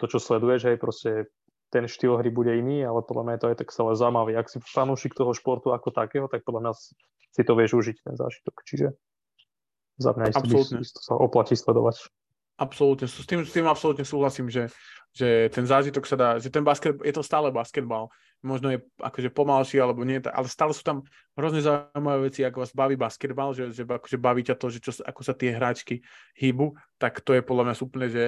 [0.00, 1.28] to, čo sleduješ, hej, proste
[1.70, 4.30] ten štýl hry bude iný, ale podľa mňa je to aj tak celé zaujímavé.
[4.34, 6.72] Ak si fanúšik toho športu ako takého, tak podľa mňa
[7.30, 8.54] si to vieš užiť, ten zážitok.
[8.66, 8.86] Čiže
[10.00, 10.80] za mňa absolútne.
[10.82, 12.10] Isto, sa oplatí sledovať.
[12.60, 14.68] Absolútne, s tým, s tým absolútne súhlasím, že,
[15.16, 18.12] že ten zážitok sa dá, že ten basket, je to stále basketbal,
[18.44, 21.00] možno je akože pomalší alebo nie, ale stále sú tam
[21.40, 24.92] hrozne zaujímavé veci, ako vás baví basketbal, že, že akože baví ťa to, že čo,
[25.00, 26.04] ako sa tie hráčky
[26.36, 28.24] hýbu, tak to je podľa mňa úplne, že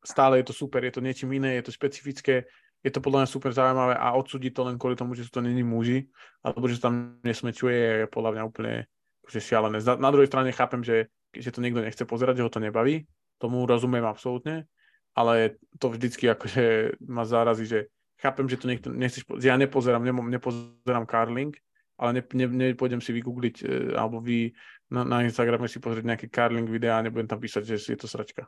[0.00, 2.48] stále je to super, je to niečím iné, je to špecifické,
[2.80, 5.44] je to podľa mňa super zaujímavé a odsúdiť to len kvôli tomu, že sú to
[5.44, 6.08] není muži,
[6.40, 8.88] alebo že tam nesmečuje, je podľa mňa úplne
[9.28, 9.76] akože šialené.
[9.84, 13.04] Na, na druhej strane chápem, že, že to niekto nechce pozerať, že ho to nebaví,
[13.38, 14.66] tomu rozumiem absolútne,
[15.14, 20.26] ale to vždycky akože ma zárazí, že chápem, že to niekto nechceš, ja nepozerám, nemám,
[20.30, 21.54] nepozerám Carling,
[21.98, 23.66] ale ne, ne, nepôjdem si vygoogliť e,
[23.98, 24.54] alebo vy
[24.90, 28.06] na, na Instagrame si pozrieť nejaké Carling videá a nebudem tam písať, že je to
[28.06, 28.46] sračka.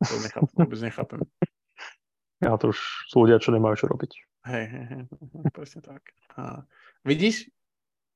[0.00, 1.20] To nechápem, vôbec nechápem.
[2.40, 4.12] Ja to už sú ľudia, čo nemajú čo robiť.
[4.48, 5.02] Hej, hej, hej,
[5.56, 6.00] presne tak.
[6.36, 6.64] A
[7.04, 7.48] vidíš,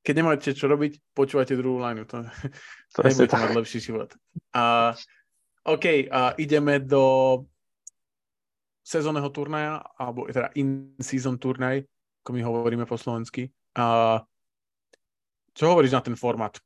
[0.01, 2.05] keď nemáte čo robiť, počúvate druhú lineu.
[2.09, 2.25] To,
[2.93, 4.09] to nebudete mať lepší život.
[4.53, 4.93] A
[5.61, 7.37] OK, a ideme do
[8.81, 11.85] sezónneho turnaja, alebo teda in-season turnaj,
[12.25, 13.53] ako my hovoríme po slovensky.
[13.77, 14.17] A
[15.53, 16.57] čo hovoríš na ten formát?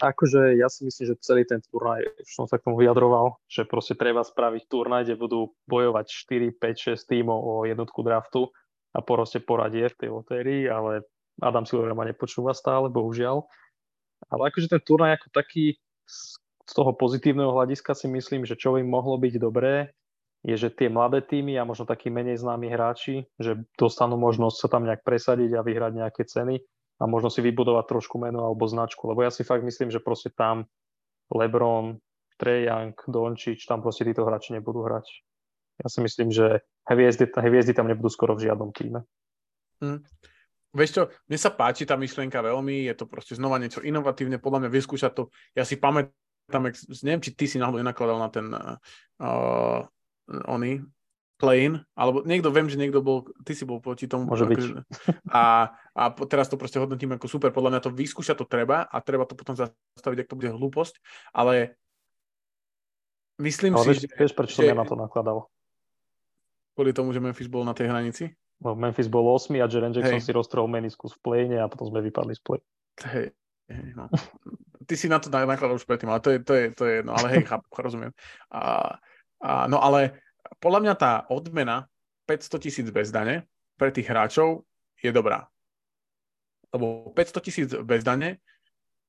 [0.00, 3.66] Akože ja si myslím, že celý ten turnaj, už som sa k tomu vyjadroval, že
[3.66, 6.06] proste treba spraviť turnaj, kde budú bojovať
[6.54, 8.50] 4, 5, 6 tímov o jednotku draftu
[8.94, 11.06] a proste poradie v tej lotérii, ale
[11.42, 13.46] Adam Silver ma nepočúva stále, bohužiaľ.
[14.30, 15.78] Ale akože ten turnaj ako taký
[16.70, 19.90] z toho pozitívneho hľadiska si myslím, že čo by mohlo byť dobré,
[20.46, 24.68] je, že tie mladé týmy a možno takí menej známi hráči, že dostanú možnosť sa
[24.70, 26.62] tam nejak presadiť a vyhrať nejaké ceny
[27.02, 29.10] a možno si vybudovať trošku meno alebo značku.
[29.10, 30.64] Lebo ja si fakt myslím, že proste tam
[31.34, 31.98] LeBron,
[32.38, 35.10] Trey Young, Dončič, tam proste títo hráči nebudú hrať.
[35.82, 39.04] Ja si myslím, že hviezdy, hviezdy tam nebudú skoro v žiadnom týme.
[39.82, 40.06] Hmm.
[40.70, 44.64] Vieš čo, mne sa páči tá myšlienka veľmi, je to proste znova niečo inovatívne, podľa
[44.64, 45.22] mňa vyskúšať to.
[45.58, 46.14] Ja si pamätám,
[46.50, 46.66] tam,
[47.06, 49.86] neviem, či ty si náhodou nenakladal na ten uh,
[50.50, 50.82] oný
[51.40, 54.28] plane, alebo niekto, viem, že niekto bol, ty si bol proti tomu.
[54.28, 54.62] Môže byť.
[55.32, 58.96] A, a teraz to proste hodnotím ako super, podľa mňa to vyskúšať to treba a
[59.00, 61.00] treba to potom zastaviť, ak to bude hlúposť,
[61.32, 61.80] ale
[63.40, 64.08] myslím ale si, vieš, že...
[64.20, 65.48] Vieš, prečo som ja na to nakladal?
[66.76, 68.28] Kvôli tomu, že Memphis bol na tej hranici?
[68.60, 70.24] No, Memphis bol 8 a Jaren Jackson hey.
[70.24, 72.60] si roztrhol meniskus v plane a potom sme vypadli z play.
[73.00, 73.32] Hej,
[73.96, 74.12] no
[74.90, 77.14] ty si na to nakladal už predtým, ale to je, to je, to je no
[77.14, 78.10] ale hej, chápu, rozumiem.
[78.50, 78.98] A,
[79.38, 80.18] a, no ale
[80.58, 81.86] podľa mňa tá odmena
[82.26, 83.46] 500 tisíc bez dane
[83.78, 84.66] pre tých hráčov
[84.98, 85.46] je dobrá.
[86.74, 88.42] Lebo 500 tisíc bez dane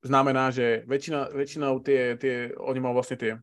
[0.06, 3.42] znamená, že väčšina, väčšinou tie, tie, oni majú vlastne tie,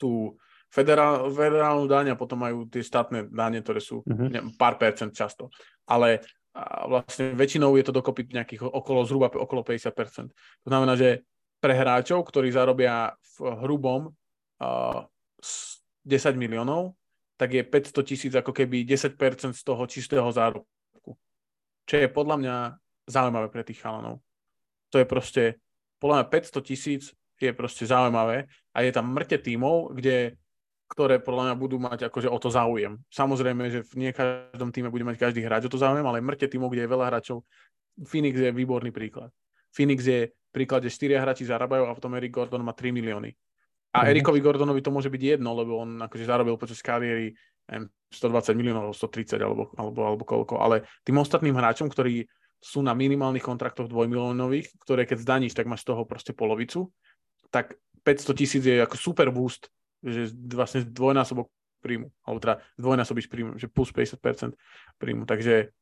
[0.00, 0.40] tú
[0.72, 4.28] federál, federálnu daň a potom majú tie štátne dane, ktoré sú mm-hmm.
[4.32, 5.52] neviem, pár percent často.
[5.84, 10.30] Ale a vlastne väčšinou je to dokopy nejakých okolo, zhruba okolo 50%.
[10.30, 11.26] To znamená, že
[11.64, 14.12] pre hráčov, ktorí zarobia v hrubom
[14.60, 15.00] uh,
[16.04, 16.92] 10 miliónov,
[17.40, 19.16] tak je 500 tisíc ako keby 10%
[19.56, 21.16] z toho čistého zárobku.
[21.88, 22.56] Čo je podľa mňa
[23.08, 24.20] zaujímavé pre tých chalanov.
[24.92, 25.56] To je proste,
[26.04, 27.02] podľa mňa 500 tisíc
[27.40, 28.44] je proste zaujímavé
[28.76, 30.36] a je tam mŕte tímov, kde,
[30.92, 33.00] ktoré podľa mňa budú mať akože o to záujem.
[33.08, 36.44] Samozrejme, že v nie každom týme bude mať každý hráč o to záujem, ale mŕte
[36.44, 37.40] tímov, kde je veľa hráčov.
[38.04, 39.32] Phoenix je výborný príklad.
[39.74, 43.34] Phoenix je príklad, že štyria hráči zarábajú a potom Eric Gordon má 3 milióny.
[43.94, 44.10] A mm-hmm.
[44.14, 47.34] Erikovi Gordonovi to môže byť jedno, lebo on akože zarobil počas kariéry
[47.66, 50.62] 120 miliónov, 130 alebo, alebo, alebo koľko.
[50.62, 52.26] Ale tým ostatným hráčom, ktorí
[52.62, 56.88] sú na minimálnych kontraktoch dvojmiliónových, ktoré keď zdaníš, tak máš z toho proste polovicu,
[57.52, 59.68] tak 500 tisíc je ako super boost,
[60.00, 61.48] že vlastne dvojnásobok
[61.84, 64.56] príjmu, alebo teda dvojnásobíš príjmu, že plus 50%
[64.96, 65.28] príjmu.
[65.28, 65.72] Takže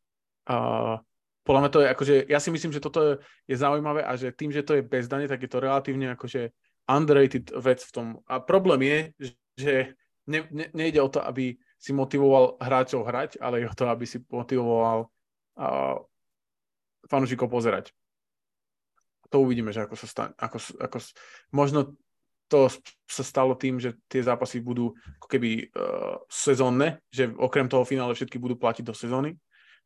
[0.50, 0.98] uh,
[1.42, 3.18] podľa mňa to je akože, ja si myslím, že toto
[3.50, 6.55] je zaujímavé a že tým, že to je bez dane, tak je to relatívne akože
[6.87, 8.07] underrated vec v tom.
[8.31, 8.98] A problém je,
[9.59, 9.74] že
[10.31, 14.07] ne, ne, nejde o to, aby si motivoval hráčov hrať, ale je o to, aby
[14.07, 15.11] si motivoval
[15.59, 15.98] uh,
[17.11, 17.90] fanúšikov pozerať.
[19.35, 20.33] To uvidíme, že ako sa stane.
[20.38, 20.96] Ako, ako,
[21.50, 21.98] možno
[22.46, 22.70] to
[23.09, 28.14] sa stalo tým, že tie zápasy budú ako keby uh, sezónne, že okrem toho finále
[28.14, 29.35] všetky budú platiť do sezóny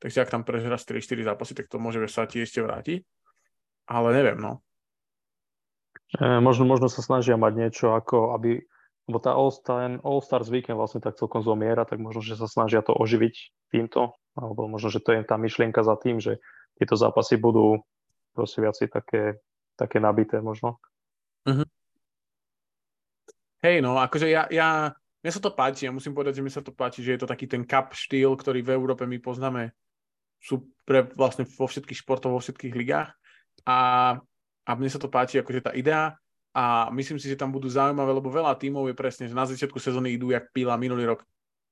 [0.00, 3.00] takže ak tam prežeráš 3-4 zápasy, tak to môže sa ti ešte vrátiť.
[3.86, 4.60] Ale neviem, no.
[6.18, 8.62] E, možno, možno sa snažia mať niečo ako, aby,
[9.06, 12.94] lebo tá All-Star, All-Stars Weekend vlastne tak celkom zomiera, tak možno, že sa snažia to
[12.94, 13.34] oživiť
[13.70, 16.42] týmto, alebo možno, že to je tá myšlienka za tým, že
[16.76, 17.80] tieto zápasy budú
[18.36, 19.40] proste viacej také,
[19.78, 20.76] také nabité možno.
[21.48, 21.64] Uh-huh.
[23.64, 24.92] Hej, no, akože ja, ja,
[25.24, 27.30] mne sa to páči, ja musím povedať, že mi sa to páči, že je to
[27.30, 29.72] taký ten cup štýl, ktorý v Európe my poznáme
[30.46, 33.10] sú pre vlastne vo všetkých športoch, vo všetkých ligách.
[33.66, 33.78] A
[34.66, 36.18] a mne sa to páči, akože tá idea
[36.50, 39.78] a myslím si, že tam budú zaujímavé, lebo veľa tímov je presne, že na začiatku
[39.78, 41.22] sezóny idú jak píla minulý rok.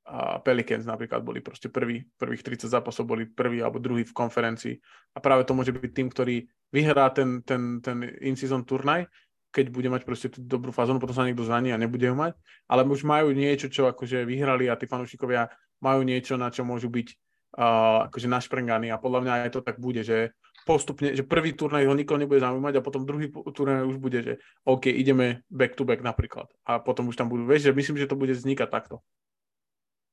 [0.05, 4.77] A Pelicans napríklad boli proste prvý, prvých 30 zápasov boli prvý alebo druhý v konferencii
[5.17, 9.09] a práve to môže byť tým, ktorý vyhrá ten, ten, ten in-season turnaj,
[9.49, 12.37] keď bude mať proste tú dobrú fazónu, potom sa niekto zraní a nebude ho mať,
[12.69, 15.49] ale už majú niečo, čo akože vyhrali a tí fanúšikovia
[15.81, 17.09] majú niečo, na čo môžu byť
[17.55, 21.85] uh, akože našprenganí a podľa mňa aj to tak bude, že postupne, že prvý turnaj
[21.85, 24.33] ho nikoho nebude zaujímať a potom druhý turnaj už bude, že
[24.65, 28.11] OK, ideme back to back napríklad a potom už tam budú, vieš, že myslím, že
[28.11, 29.05] to bude vznikať takto.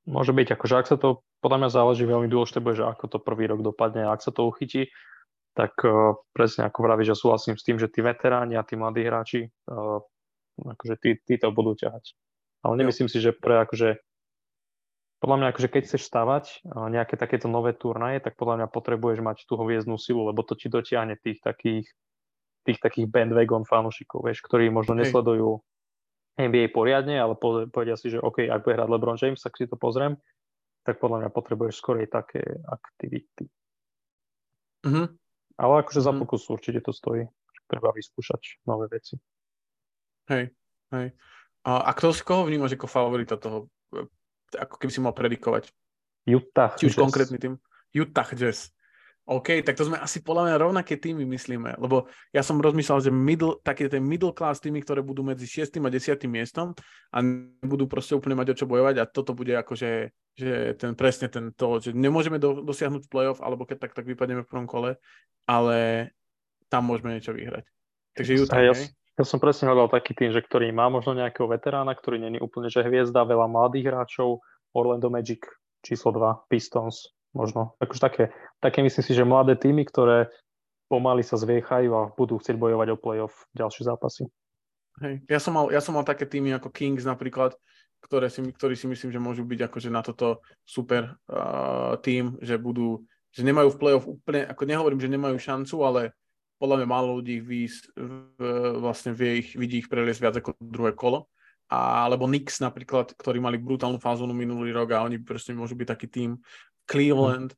[0.10, 3.18] Môže byť, akože ak sa to, podľa mňa záleží veľmi dôležité, bude, že ako to
[3.22, 4.90] prvý rok dopadne, ak sa to uchytí,
[5.54, 9.06] tak uh, presne ako vravíš, že súhlasím s tým, že tí veteráni a tí mladí
[9.06, 10.02] hráči, uh,
[10.58, 12.18] akože tí, tí to budú ťahať.
[12.66, 14.02] Ale nemyslím si, že pre akože
[15.22, 19.38] podľa mňa, akože keď chceš stavať nejaké takéto nové turnaje, tak podľa mňa potrebuješ mať
[19.46, 21.86] tú hviezdnú silu, lebo to ti dotiahne tých takých,
[22.66, 25.14] tých takých bandwagon fanúšikov, vieš, ktorí možno Hej.
[25.14, 25.62] nesledujú
[26.42, 27.38] NBA poriadne, ale
[27.70, 30.18] povedia si, že OK, ak bude hrať LeBron James, tak si to pozriem,
[30.82, 33.46] tak podľa mňa potrebuješ skorej také aktivity.
[34.82, 35.06] Mm-hmm.
[35.62, 36.18] Ale akože mm-hmm.
[36.18, 37.30] za pokus určite to stojí.
[37.70, 39.22] Treba vyskúšať nové veci.
[40.34, 40.50] Hej,
[40.98, 41.08] hej.
[41.62, 43.70] A, a kto si koho vnímaš ako favorita toho
[44.56, 45.72] ako keby si mal predikovať.
[46.28, 47.04] Utah Či už Jazz.
[47.04, 47.54] konkrétny tým.
[47.92, 48.72] Utah Jazz.
[49.22, 53.12] OK, tak to sme asi podľa mňa rovnaké týmy myslíme, lebo ja som rozmýšľal, že
[53.14, 55.78] middle, také tie middle class týmy, ktoré budú medzi 6.
[55.78, 56.26] a 10.
[56.26, 56.74] miestom
[57.14, 57.18] a
[57.62, 61.52] budú proste úplne mať o čo bojovať a toto bude akože že ten, presne ten
[61.52, 64.96] to, že nemôžeme do, dosiahnuť playoff, alebo keď tak, tak vypadneme v prvom kole,
[65.44, 66.10] ale
[66.72, 67.68] tam môžeme niečo vyhrať.
[68.16, 68.74] Takže Utah, ja,
[69.20, 72.72] ja som presne hľadal taký tým, že ktorý má možno nejakého veterána, ktorý není úplne
[72.72, 74.40] že hviezda, veľa mladých hráčov,
[74.72, 75.44] Orlando Magic
[75.84, 77.76] číslo 2, Pistons, možno.
[77.82, 78.24] Akože také,
[78.64, 80.32] také myslím si, že mladé týmy, ktoré
[80.88, 84.28] pomaly sa zviechajú a budú chcieť bojovať o playoff ďalšie zápasy.
[85.00, 85.24] Hej.
[85.32, 87.56] Ja, som mal, ja som mal také týmy ako Kings napríklad,
[88.04, 92.60] ktoré si, ktorí si myslím, že môžu byť akože na toto super uh, tým, že
[92.60, 96.02] budú, že nemajú v playoff úplne, ako nehovorím, že nemajú šancu, ale
[96.62, 98.38] podľa mňa málo ľudí vís, v,
[98.78, 101.26] vlastne vie ich, vidí ich preliesť viac ako druhé kolo.
[101.74, 105.88] A, alebo Knicks napríklad, ktorí mali brutálnu fázu minulý rok a oni proste môžu byť
[105.90, 106.38] taký tým.
[106.86, 107.58] Cleveland,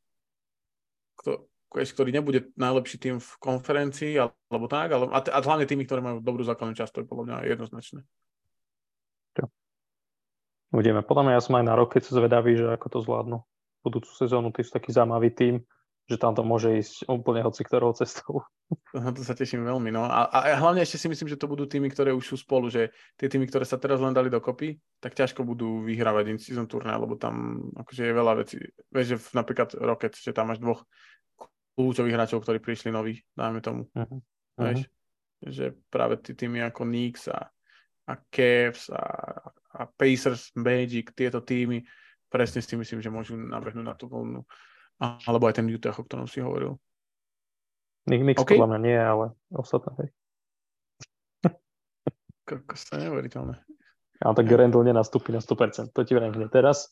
[1.19, 5.99] kto, ktorý nebude najlepší tým v konferencii, alebo tak, ale, a, a hlavne tými, ktorí
[5.99, 8.07] majú dobrú základnú časť, to je podľa mňa jednoznačné.
[10.73, 11.05] Uvidíme.
[11.05, 13.37] Podľa mňa ja som aj na rok, keď sa zvedavý, že ako to zvládnu.
[13.85, 15.61] Budúcu sezónu, ty sú taký zaujímavý tým
[16.03, 18.43] že tam to môže ísť úplne hoci ktorou cestou.
[18.91, 19.87] No, to sa teším veľmi.
[19.93, 20.03] No.
[20.03, 22.91] A, a hlavne ešte si myslím, že to budú týmy, ktoré už sú spolu, že
[23.15, 27.15] tie týmy, ktoré sa teraz len dali dokopy, tak ťažko budú vyhrávať in-season turné, lebo
[27.15, 28.59] tam akože je veľa vecí.
[28.91, 30.83] Vieš, že napríklad Rockets, že tam máš dvoch
[31.79, 33.87] kľúčových hráčov, ktorí prišli noví, dáme tomu.
[33.95, 34.19] Uh-huh.
[34.59, 34.91] Vieš,
[35.43, 37.47] že práve tí týmy ako Knicks a,
[38.09, 39.03] a Cavs a,
[39.73, 41.81] a Pacers, Magic, tieto týmy,
[42.27, 44.43] presne si myslím, že môžu nabehnúť na tú voľnú
[44.99, 46.77] alebo aj ten Utah, o ktorom si hovoril.
[48.03, 48.59] Knicks okay.
[48.59, 49.25] podľa mňa nie, ale
[49.55, 50.11] ostatné.
[52.47, 53.55] Kokos, to je neuveriteľné.
[54.23, 56.91] Ale tak Randall nenastúpi na 100%, to ti vrajím hneď teraz.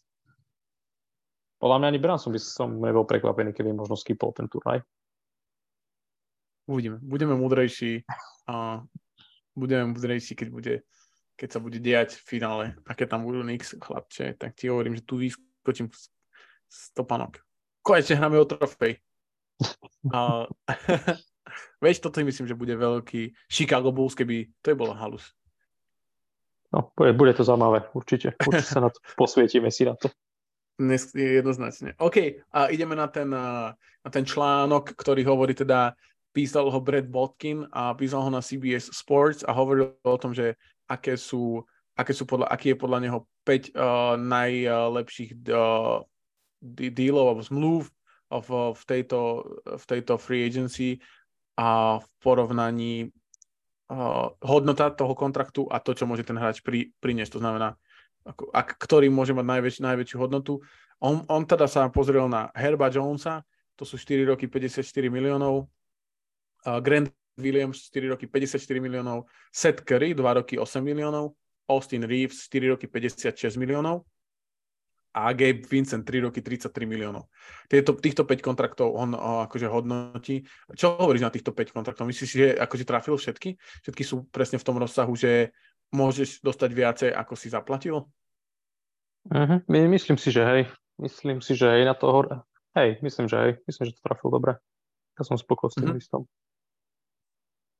[1.60, 4.82] Podľa mňa ani Branson by som nebol prekvapený, keby možno skipol ten turnaj.
[6.66, 6.98] Uvidíme.
[7.04, 8.08] Budeme múdrejší
[8.48, 8.82] a
[9.54, 10.74] budeme múdrejší, keď bude
[11.42, 15.10] keď sa bude diať v finále, aké tam budú Knicks chlapče, tak ti hovorím, že
[15.10, 15.90] tu vyskočím
[16.70, 17.42] stopanok
[17.82, 18.98] konečne hráme o trofej.
[20.10, 20.46] A,
[21.84, 25.34] veď toto myslím, že bude veľký Chicago Bulls, keby to je bolo halus.
[26.72, 28.32] No, bude, bude to zaujímavé, určite.
[28.40, 30.08] Určite sa na to posvietime si na to.
[30.80, 31.94] Dnes jednoznačne.
[32.02, 35.94] OK, a ideme na ten, na ten článok, ktorý hovorí teda,
[36.32, 40.56] písal ho Brad Botkin a písal ho na CBS Sports a hovoril o tom, že
[40.88, 41.62] aké sú,
[41.94, 46.02] aké sú podľa, aký je podľa neho 5 uh, najlepších uh,
[46.62, 47.82] dealov alebo zmluv
[48.32, 49.20] v, v, tejto,
[49.66, 51.02] v tejto free agency
[51.60, 53.12] a v porovnaní
[53.92, 57.36] uh, hodnota toho kontraktu a to, čo môže ten hráč pri, priniesť.
[57.36, 57.76] To znamená,
[58.24, 60.64] ako, ak, ktorý môže mať najväč, najväčšiu hodnotu.
[61.02, 63.44] On, on teda sa pozrel na Herba Jonesa,
[63.76, 65.68] to sú 4 roky 54 miliónov,
[66.70, 71.36] uh, Grant Williams 4 roky 54 miliónov, Seth Curry 2 roky 8 miliónov,
[71.68, 74.08] Austin Reeves 4 roky 56 miliónov
[75.12, 77.28] a Gabe Vincent 3 roky 33 miliónov.
[77.68, 80.48] Tieto, týchto 5 kontraktov on o, akože hodnotí.
[80.72, 82.08] Čo hovoríš na týchto 5 kontraktov?
[82.08, 83.60] Myslíš, že akože trafil všetky?
[83.84, 85.52] Všetky sú presne v tom rozsahu, že
[85.92, 88.08] môžeš dostať viacej, ako si zaplatil?
[89.28, 89.60] Uh-huh.
[89.68, 90.62] Myslím si, že hej.
[90.96, 92.48] Myslím si, že hej na toho.
[92.72, 93.52] Hej, myslím, že hej.
[93.68, 94.56] Myslím, že to trafil dobre.
[95.20, 96.00] Ja som spokojný s tým uh-huh.
[96.00, 96.24] listom.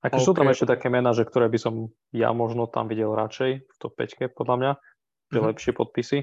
[0.02, 0.26] Aké okay.
[0.26, 3.76] sú tam ešte také mená, že ktoré by som ja možno tam videl radšej v
[3.78, 5.50] top 5 podľa mňa, že mm-hmm.
[5.54, 6.20] lepšie podpisy.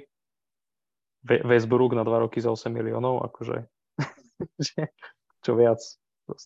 [1.25, 3.67] Westbrook na 2 roky za 8 miliónov, akože
[5.45, 5.81] čo viac.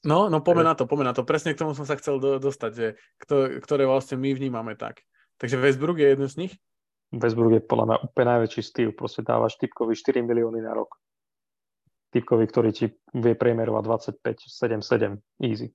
[0.06, 1.26] No, no poďme na to, poďme na to.
[1.26, 2.86] Presne k tomu som sa chcel do, dostať, že
[3.18, 5.02] kto, ktoré vlastne my vnímame tak.
[5.42, 6.52] Takže Westbrook je jeden z nich?
[7.10, 8.90] Westbrook je podľa mňa úplne najväčší styl.
[8.94, 10.96] Proste dávaš typkovi 4 milióny na rok.
[12.14, 13.82] Typkovi, ktorý ti vie priemerovať
[14.22, 15.18] 25, 7, 7.
[15.42, 15.74] Easy.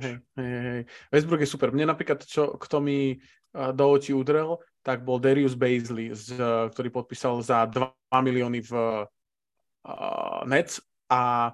[0.00, 0.82] Hej, hej, hej.
[1.12, 1.68] Westbrook je super.
[1.74, 3.20] Mne napríklad, čo, kto mi
[3.52, 6.40] do očí udrel, tak bol Darius Baisley, z,
[6.72, 8.72] ktorý podpísal za 2 milióny v
[9.84, 10.80] uh, Nets
[11.12, 11.52] a,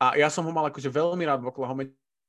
[0.00, 1.84] a ja som ho mal akože veľmi rád v Oklahoma.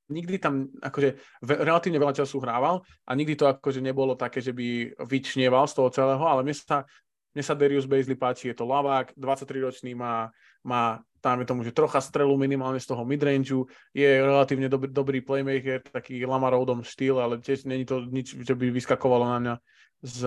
[0.10, 1.10] Nikdy tam akože
[1.46, 5.74] ve, relatívne veľa času hrával a nikdy to akože nebolo také, že by vyčnieval z
[5.80, 6.84] toho celého, ale mne sa,
[7.32, 10.28] mne sa Darius Baisley páči, je to lavák, 23-ročný, má,
[10.66, 15.84] má je tomu, že trocha strelu minimálne z toho midrangeu, je relatívne dobrý, dobrý playmaker,
[15.84, 19.56] taký Lamar Odom štýl, ale tiež není to nič, čo by vyskakovalo na mňa
[20.00, 20.20] z,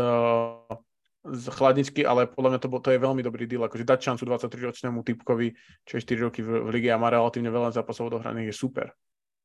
[1.24, 5.00] z chladničky, ale podľa mňa to, to je veľmi dobrý deal, akože dať šancu 23-ročnému
[5.00, 5.56] typkovi,
[5.88, 8.92] čo je 4 roky v, v lige a má relatívne veľa zápasov odohraných, je super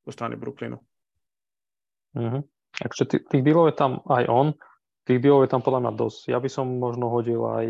[0.03, 0.79] zo strany Brooklynu.
[2.15, 2.41] Mm-hmm.
[2.77, 4.47] Takže tých, tých dealov je tam aj on,
[5.07, 6.21] tých dealov je tam podľa mňa dosť.
[6.33, 7.65] Ja by som možno hodil aj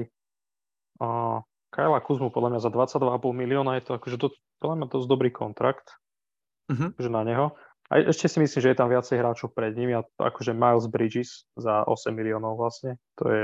[1.04, 1.40] uh,
[1.78, 5.30] Kajla Kuzmu podľa mňa za 22,5 milióna je to akože to, podľa mňa dosť dobrý
[5.30, 6.02] kontrakt
[6.72, 6.92] uh-huh.
[6.96, 7.56] že na neho.
[7.88, 9.96] A ešte si myslím, že je tam viacej hráčov pred ním.
[9.96, 13.00] Ja, akože Miles Bridges za 8 miliónov vlastne.
[13.16, 13.44] To je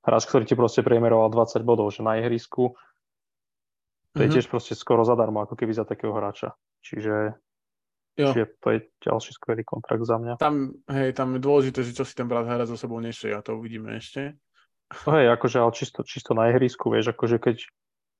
[0.00, 2.72] hráč, ktorý ti proste priemeroval 20 bodov, že na ihrisku.
[4.16, 4.32] To je uh-huh.
[4.32, 6.56] tiež proste skoro zadarmo, ako keby za takého hráča.
[6.80, 7.36] Čiže,
[8.16, 8.32] jo.
[8.32, 10.40] čiže to je ďalší skvelý kontrakt za mňa.
[10.40, 13.44] Tam, hej, tam je dôležité, že čo si ten brat hrá so sebou nesie a
[13.44, 14.40] to uvidíme ešte.
[14.90, 17.62] No hej, akože, ale čisto, čisto na ihrisku, vieš, akože keď,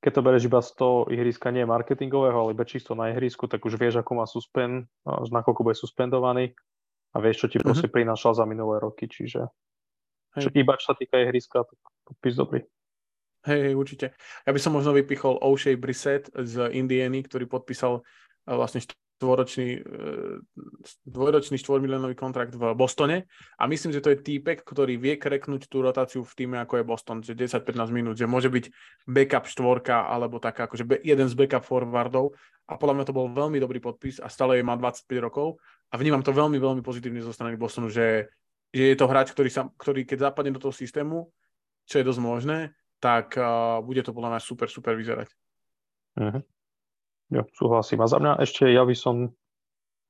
[0.07, 3.67] keď to bereš iba z toho ihriska nie marketingového, ale iba čisto na ihrisku, tak
[3.67, 6.55] už vieš, ako má suspend, nakoľko bude suspendovaný
[7.11, 7.67] a vieš, čo ti mm-hmm.
[7.67, 9.51] proste prinášal za minulé roky, čiže
[10.39, 10.43] hej.
[10.47, 12.63] Čo, iba čo sa týka ihriska, tak podpis dobrý.
[13.51, 14.07] Hej, hej, určite.
[14.47, 18.05] Ja by som možno vypichol O'Shea Brissett z Indiany, ktorý podpísal
[18.45, 18.85] vlastne
[19.21, 19.81] dvoročný, e,
[21.05, 23.29] dvojročný 4 miliónový kontrakt v Bostone
[23.61, 26.85] a myslím, že to je týpek, ktorý vie kreknúť tú rotáciu v týme, ako je
[26.89, 28.73] Boston, že 10-15 minút, že môže byť
[29.05, 32.33] backup štvorka alebo taká, akože jeden z backup forwardov
[32.65, 35.61] a podľa mňa to bol veľmi dobrý podpis a stále je má 25 rokov
[35.93, 38.33] a vnímam to veľmi, veľmi pozitívne zo strany Bostonu, že,
[38.73, 41.29] že je to hráč, ktorý, sa, ktorý keď zapadne do toho systému,
[41.85, 42.59] čo je dosť možné,
[43.03, 45.29] tak uh, bude to podľa mňa super, super vyzerať.
[46.21, 46.41] Uh-huh.
[47.31, 48.03] Jo, súhlasím.
[48.03, 49.31] A za mňa ešte, ja by som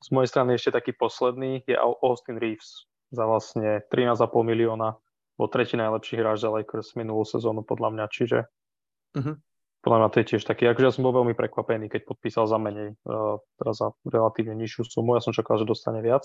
[0.00, 4.96] z mojej strany ešte taký posledný, je Austin Reeves za vlastne 13,5 milióna.
[5.36, 8.38] Bol tretí najlepší hráč za Lakers minulú sezónu podľa mňa, čiže
[9.16, 9.36] uh-huh.
[9.84, 12.56] podľa mňa to je tiež taký, akože ja som bol veľmi prekvapený, keď podpísal za
[12.56, 15.16] menej, uh, teda za relatívne nižšiu sumu.
[15.16, 16.24] Ja som čakal, že dostane viac,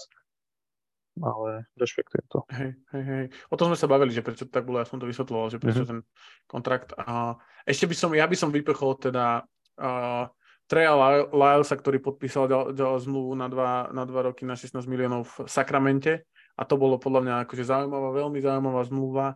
[1.19, 2.39] ale rešpektujem to.
[2.51, 3.25] Hej, hej, hej.
[3.51, 5.59] O tom sme sa bavili, že prečo to tak bolo, ja som to vysvetloval, že
[5.59, 5.91] prečo uh-huh.
[5.91, 5.99] ten
[6.47, 6.95] kontrakt.
[6.95, 9.47] A ešte by som, ja by som vypechol teda
[9.79, 10.27] uh,
[10.65, 10.97] Treja
[11.29, 15.35] Lylesa, ktorý podpísal ďal, ďal zmluvu na dva, na dva roky na 16 miliónov v
[15.45, 16.25] Sakramente
[16.57, 19.27] a to bolo podľa mňa akože zaujímavá, veľmi zaujímavá zmluva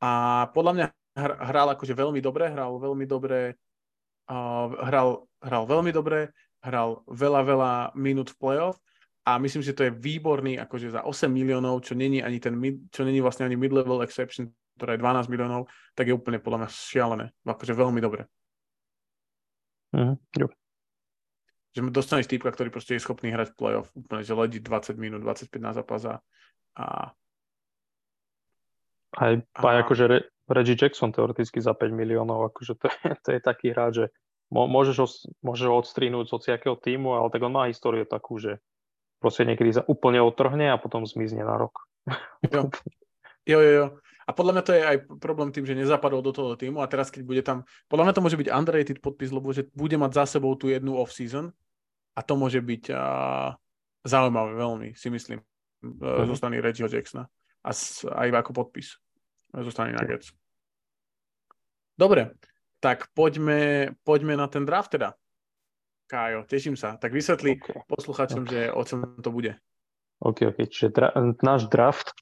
[0.00, 0.10] a
[0.56, 0.86] podľa mňa
[1.44, 3.60] hral akože veľmi dobre, hral veľmi dobre,
[4.32, 6.32] uh, hral, hral veľmi dobre,
[6.64, 8.80] hral veľa, veľa minút v playoff
[9.28, 12.56] a myslím, že to je výborný, akože za 8 miliónov, čo není ani ten,
[12.88, 14.48] čo není vlastne ani mid-level exception,
[14.80, 17.26] ktorá je 12 miliónov, tak je úplne podľa mňa šialené.
[17.44, 18.24] Akože veľmi dobre.
[19.92, 20.48] Mm, jo
[21.76, 25.52] že dostaneš týpka, ktorý proste je schopný hrať playoff, úplne, že ledí 20 minút, 25
[25.60, 26.16] na zápas a,
[26.78, 26.86] a
[29.18, 29.60] aj, a...
[29.60, 33.72] aj akože Re, Reggie Jackson teoreticky za 5 miliónov, akože to, je, to je taký
[33.72, 34.06] hráč, že
[34.52, 35.08] môžeš ho,
[35.44, 38.56] môžeš ho odstrínuť z hociakého týmu, ale tak on má históriu takú, že
[39.20, 41.84] proste niekedy sa úplne otrhne a potom zmizne na rok.
[42.48, 42.72] Jo,
[43.50, 43.72] jo, jo.
[43.76, 43.86] jo.
[44.28, 47.08] A podľa mňa to je aj problém tým, že nezapadol do toho týmu a teraz
[47.08, 50.36] keď bude tam, podľa mňa to môže byť underrated podpis, lebo že bude mať za
[50.36, 51.48] sebou tú jednu off-season
[52.12, 53.56] a to môže byť uh,
[54.04, 55.40] zaujímavé veľmi, si myslím,
[55.80, 56.28] uh-huh.
[56.28, 57.24] zo strany Reggieho Jacksona.
[57.64, 59.00] A s, aj ako podpis
[59.48, 60.36] zo strany Nuggets.
[61.96, 62.36] Dobre,
[62.84, 65.16] tak poďme, poďme na ten draft teda.
[66.08, 67.00] Kájo, teším sa.
[67.00, 67.84] Tak vysvetli okay.
[67.88, 68.52] posluchačom, okay.
[68.52, 69.56] že o čom to bude.
[70.20, 70.58] OK, OK.
[70.68, 72.16] Čiže dra- náš draft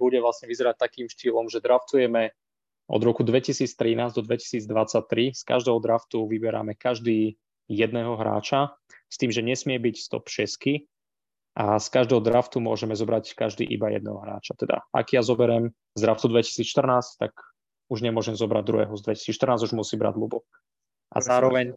[0.00, 2.34] bude vlastne vyzerať takým štýlom, že draftujeme
[2.86, 5.34] od roku 2013 do 2023.
[5.34, 8.78] Z každého draftu vyberáme každý jedného hráča,
[9.10, 10.86] s tým, že nesmie byť stop 6
[11.56, 14.54] a z každého draftu môžeme zobrať každý iba jedného hráča.
[14.54, 17.32] Teda ak ja zoberiem z draftu 2014, tak
[17.88, 20.44] už nemôžem zobrať druhého z 2014, už musí brať Lubo.
[21.10, 21.72] A zároveň,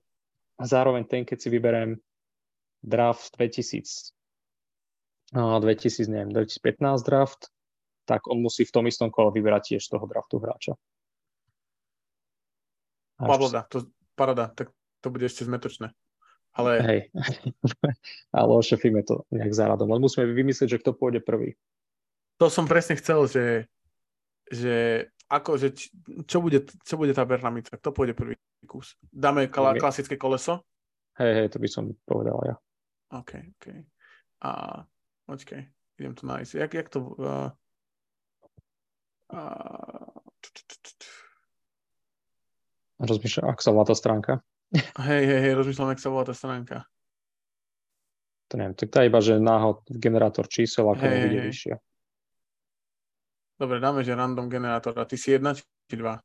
[0.59, 1.95] zároveň ten, keď si vyberiem
[2.83, 4.13] draft 2015,
[5.37, 7.53] 2000, neviem, 2015 draft,
[8.09, 10.73] tak on musí v tom istom kole vyberať tiež toho draftu hráča.
[13.21, 13.85] Pavloda, to
[14.17, 14.73] parada, tak
[15.05, 15.93] to bude ešte zmetočné.
[16.57, 16.81] Ale...
[16.81, 17.01] Hej,
[18.39, 19.85] ale ošefíme to nejak záradom.
[19.93, 21.53] Len musíme vymyslieť, že kto pôjde prvý.
[22.41, 23.45] To som presne chcel, že,
[24.49, 25.75] že ako, že
[26.25, 27.77] čo, bude, čo bude tá Bernamica?
[27.77, 28.33] Kto pôjde prvý
[28.65, 28.97] kus?
[29.13, 30.65] Dáme kla- klasické koleso?
[31.21, 32.55] Hej, hej, to by som povedal ja.
[33.13, 33.65] OK, OK.
[34.41, 34.81] A
[35.27, 35.61] počkej,
[35.99, 36.51] idem to nájsť.
[36.65, 36.99] Jak, jak to...
[37.19, 37.51] Uh,
[42.99, 44.33] Rozmýšľam, ako sa volá tá stránka.
[45.01, 46.77] Hej, hej, hej, rozmýšľam, ako sa volá tá stránka.
[48.49, 51.75] To neviem, tak tá iba, že náhod generátor čísel, ako hey, bude vyššia.
[53.61, 54.97] Dobre, dáme, že random generátor.
[54.97, 56.17] A ty si jedna či dva?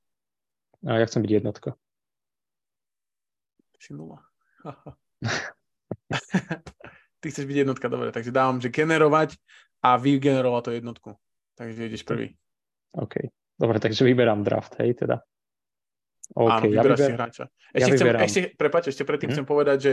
[0.85, 1.77] A ja chcem byť jednotka.
[3.75, 4.25] Ty si nula.
[7.21, 9.37] ty chceš byť jednotka, dobre, takže dávam, že generovať
[9.85, 11.11] a vygenerovať to jednotku.
[11.61, 12.39] Takže ideš prvý.
[12.95, 13.15] OK.
[13.55, 15.23] Dobre, takže vyberám draft, hej, teda.
[16.35, 16.99] Okay, Áno, ja vyber...
[16.99, 17.45] si hráča.
[17.71, 19.37] Ešte, ja chcem, ešte, prepáč, ešte predtým hmm.
[19.39, 19.93] chcem povedať, že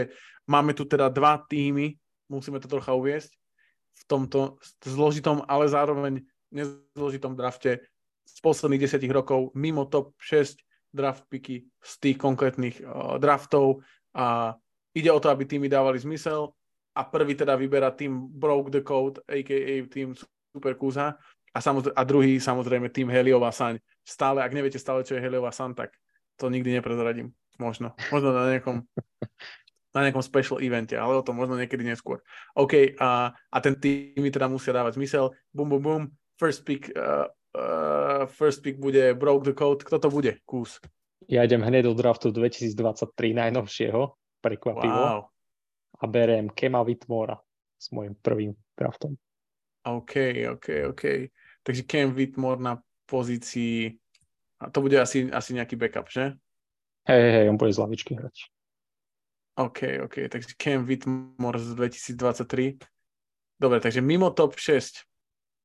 [0.49, 1.93] máme tu teda dva týmy,
[2.31, 3.31] musíme to trocha uviesť,
[3.91, 7.83] v tomto zložitom, ale zároveň nezložitom drafte
[8.23, 10.57] z posledných desiatich rokov mimo top 6
[10.91, 13.83] draft picky z tých konkrétnych uh, draftov
[14.15, 14.55] a
[14.91, 16.51] ide o to, aby týmy dávali zmysel
[16.91, 19.87] a prvý teda vyberá tým Broke the Code, a.k.a.
[19.87, 20.11] tým
[20.51, 21.15] Super Kúza
[21.51, 23.83] a, samozrejme, a druhý samozrejme tým Heliová Saň.
[24.07, 25.91] Stále, ak neviete stále, čo je Heliová Saň, tak
[26.39, 27.35] to nikdy neprezradím.
[27.59, 27.93] Možno.
[28.09, 28.87] Možno na nejakom,
[29.95, 32.23] na nejakom special evente, ale o tom možno niekedy neskôr.
[32.55, 35.35] OK, a, a ten tým teda musia dávať zmysel.
[35.51, 36.03] Bum, bum, bum.
[36.39, 39.83] First pick, uh, uh, first pick bude Broke the Code.
[39.83, 40.39] Kto to bude?
[40.47, 40.79] Kús.
[41.29, 42.73] Ja idem hneď do draftu 2023
[43.37, 44.01] najnovšieho,
[44.41, 44.89] prekvapivo.
[44.89, 45.21] Wow.
[46.01, 47.37] A beriem Kema Whitmora
[47.77, 49.13] s môjim prvým draftom.
[49.85, 50.13] OK,
[50.49, 51.03] OK, OK.
[51.61, 54.01] Takže Kem Whitmore na pozícii
[54.61, 56.37] a to bude asi, asi nejaký backup, že?
[57.09, 58.53] Hej, hej, on bude z lavičky hrať.
[59.57, 62.77] OK, OK, takže Cam Whitmore z 2023.
[63.57, 65.01] Dobre, takže mimo top 6.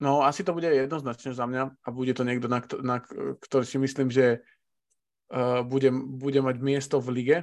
[0.00, 2.96] No asi to bude jednoznačne za mňa a bude to niekto, na, na
[3.40, 4.40] ktorý si myslím, že
[5.32, 7.38] uh, bude, bude mať miesto v lige.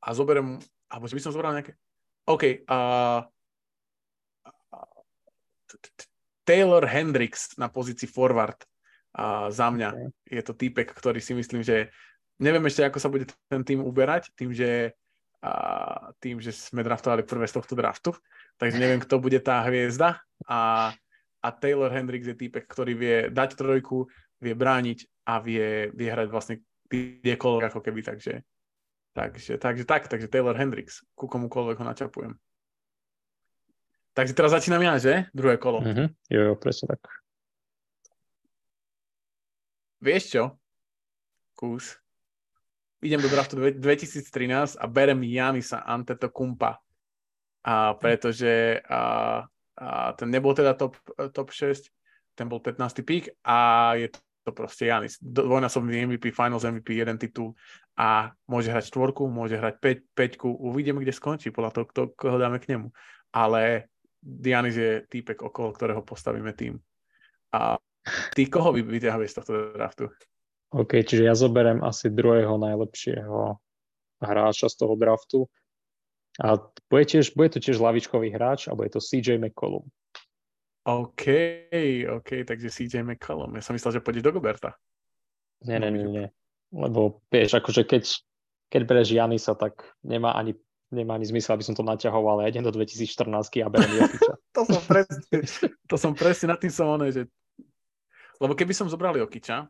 [0.00, 0.56] A zoberiem,
[0.88, 1.76] alebo by som zobral nejaké...
[2.28, 3.24] OK, uh,
[6.50, 8.58] Taylor Hendricks na pozícii forward
[9.14, 10.10] a za mňa okay.
[10.26, 11.94] je to týpek, ktorý si myslím, že
[12.42, 14.98] neviem ešte, ako sa bude ten tým uberať, tým, že,
[15.46, 18.10] a, tým, že sme draftovali prvé z tohto draftu,
[18.58, 20.18] takže neviem, kto bude tá hviezda
[20.50, 20.90] a,
[21.38, 24.10] a Taylor Hendricks je týpek, ktorý vie dať trojku,
[24.42, 28.42] vie brániť a vie, vie hrať vlastne kdekoľvek ako keby, takže
[29.14, 32.34] takže, takže tak, takže Taylor Hendricks, ku komukoľvek ho načapujem.
[34.10, 35.30] Takže teraz začínam ja, že?
[35.30, 35.80] Druhé kolo.
[35.80, 36.08] Mm-hmm.
[36.30, 37.02] Jo, jo, presne tak.
[40.00, 40.44] Vieš čo?
[41.54, 42.00] Kus.
[43.00, 46.80] Idem do draftu 2013 a berem Janisa Antetokumpa.
[47.60, 49.44] A pretože a,
[49.76, 50.96] a ten nebol teda top,
[51.32, 51.92] top 6,
[52.32, 53.04] ten bol 15.
[53.04, 54.08] pík a je
[54.44, 55.20] to proste Janis.
[55.20, 57.52] Dvojnásobný MVP, Finals MVP, jeden titul
[58.00, 59.76] a môže hrať štvorku, môže hrať
[60.16, 62.88] 5, 5 uvidíme, kde skončí, podľa toho, kto, koho dáme k nemu.
[63.36, 63.92] Ale
[64.22, 66.76] Janis je týpek, okolo ktorého postavíme tým.
[67.56, 67.80] A
[68.34, 70.04] Ty koho by vyťahuješ z tohto draftu?
[70.70, 73.58] OK, čiže ja zoberiem asi druhého najlepšieho
[74.22, 75.38] hráča z toho draftu.
[76.38, 76.56] A
[76.88, 79.84] bude, tiež, bude to tiež lavičkový hráč a bude to CJ McCollum.
[80.86, 81.24] OK,
[82.08, 83.58] OK, takže CJ McCollum.
[83.58, 84.78] Ja som myslel, že pôjdeš do Goberta.
[85.66, 86.26] Nie, nie, nie, nie.
[86.72, 88.04] Lebo vieš, akože keď,
[88.72, 90.56] keď bereš Janisa, tak nemá ani
[90.90, 94.34] nemá ani zmysel, aby som to naťahoval, ale ja idem do 2014 a berem Jokiča.
[94.56, 95.38] to som presne,
[95.90, 97.22] to som presne na tým som oné, že
[98.40, 99.68] lebo keby som zobral Jokiča,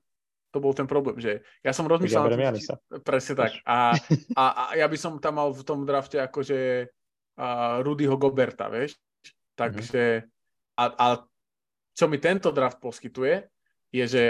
[0.51, 2.39] to bol ten problém, že ja som rozmýšľal...
[2.39, 2.71] Ja či,
[3.03, 3.53] presne tak.
[3.67, 3.95] A,
[4.41, 8.99] a, a ja by som tam mal v tom drafte akože uh, Rudyho Goberta, vieš?
[9.59, 10.27] Takže...
[10.79, 11.07] A, a
[11.93, 13.45] čo mi tento draft poskytuje,
[13.91, 14.23] je, že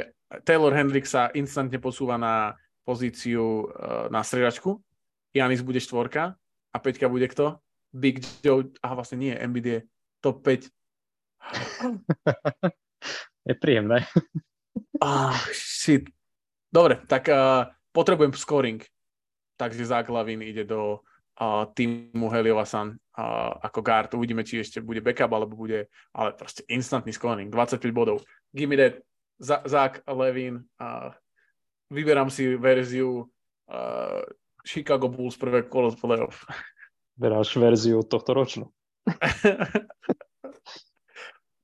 [0.43, 4.81] Taylor Hendrick sa instantne posúva na pozíciu uh, na stredačku,
[5.37, 6.40] Janis bude štvorka
[6.71, 7.59] a Peťka bude kto?
[7.91, 9.79] Big Joe, aha vlastne nie, Embiid je
[10.23, 10.71] top 5.
[13.49, 14.07] je príjemné.
[15.01, 16.13] Ah, shit.
[16.69, 18.85] Dobre, tak uh, potrebujem scoring.
[19.57, 21.01] Takže Zach Lavin ide do
[21.41, 24.13] uh, týmu Heliovasan uh, ako guard.
[24.15, 27.49] Uvidíme, či ešte bude backup, alebo bude, ale proste instantný scoring.
[27.49, 28.21] 25 bodov.
[28.53, 29.01] Give me that.
[29.41, 30.69] Z- Zach Levin.
[30.77, 31.17] Uh,
[31.89, 33.25] vyberám si verziu
[33.73, 34.21] uh,
[34.65, 36.45] Chicago Bulls prvé kolo z playoff.
[37.17, 38.73] Beráš verziu tohto ročnú.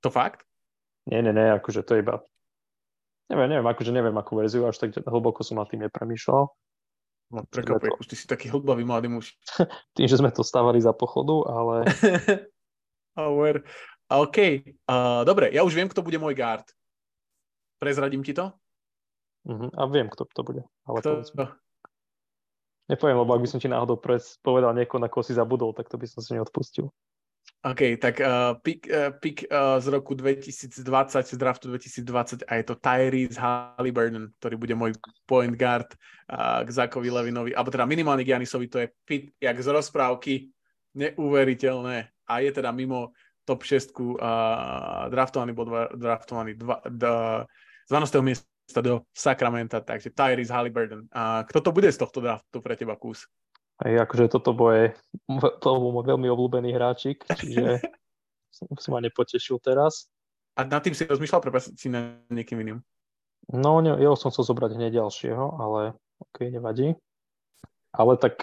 [0.05, 0.44] to fakt?
[1.07, 2.20] Nie, nie, nie, akože to je iba...
[3.26, 6.47] Neviem, neviem, akože neviem, akú verziu, až tak hlboko som nad tým nepremýšľal.
[7.26, 8.07] No, prekvapuje, to...
[8.07, 9.34] ty si taký hudbavý mladý muž.
[9.99, 11.76] tým, že sme to stávali za pochodu, ale...
[13.18, 13.66] Power.
[14.07, 14.38] OK,
[14.86, 16.70] uh, dobre, ja už viem, kto bude môj guard.
[17.82, 18.55] Prezradím ti to?
[19.47, 19.70] Uh-huh.
[19.74, 20.62] A viem, kto to bude.
[20.86, 21.26] Ale kto?
[22.87, 25.91] Nepoviem, lebo ak by som ti náhodou pres povedal niekoho, na koho si zabudol, tak
[25.91, 26.87] to by som si neodpustil.
[27.66, 30.87] OK, tak uh, pick, uh, pick uh, z roku 2020,
[31.26, 34.95] z draftu 2020 a je to Tyrese Halliburton, ktorý bude môj
[35.26, 35.91] point guard
[36.30, 40.55] uh, k Zakovi Levinovi, alebo teda minimálne Giannisovi, to je fit jak z rozprávky,
[40.95, 41.97] neuveriteľné
[42.30, 43.11] a je teda mimo
[43.43, 47.03] top 6 uh, draftovaný, bol draftovaný dva, d,
[47.87, 48.22] z 12.
[48.22, 51.06] miesta do Sacramento, takže Tyrese Halliburton.
[51.14, 53.30] A kto to bude z tohto draftu pre teba, Kus?
[53.76, 54.96] Aj akože toto bude,
[55.62, 57.78] to bol môj veľmi obľúbený hráčik, čiže
[58.56, 60.08] som, ma nepotešil teraz.
[60.56, 62.78] A nad tým si rozmýšľal, prepáč si na niekým iným?
[63.52, 66.96] No, ne, jeho som chcel zobrať hneď ďalšieho, ale ok, nevadí.
[67.92, 68.42] Ale tak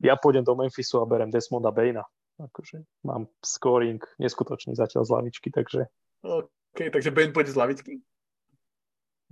[0.00, 2.02] ja pôjdem do Memphisu a berem Desmonda Baina
[2.36, 5.88] akože mám scoring neskutočný zatiaľ z lavičky, takže...
[6.24, 7.92] OK, takže Ben pôjde z lavičky?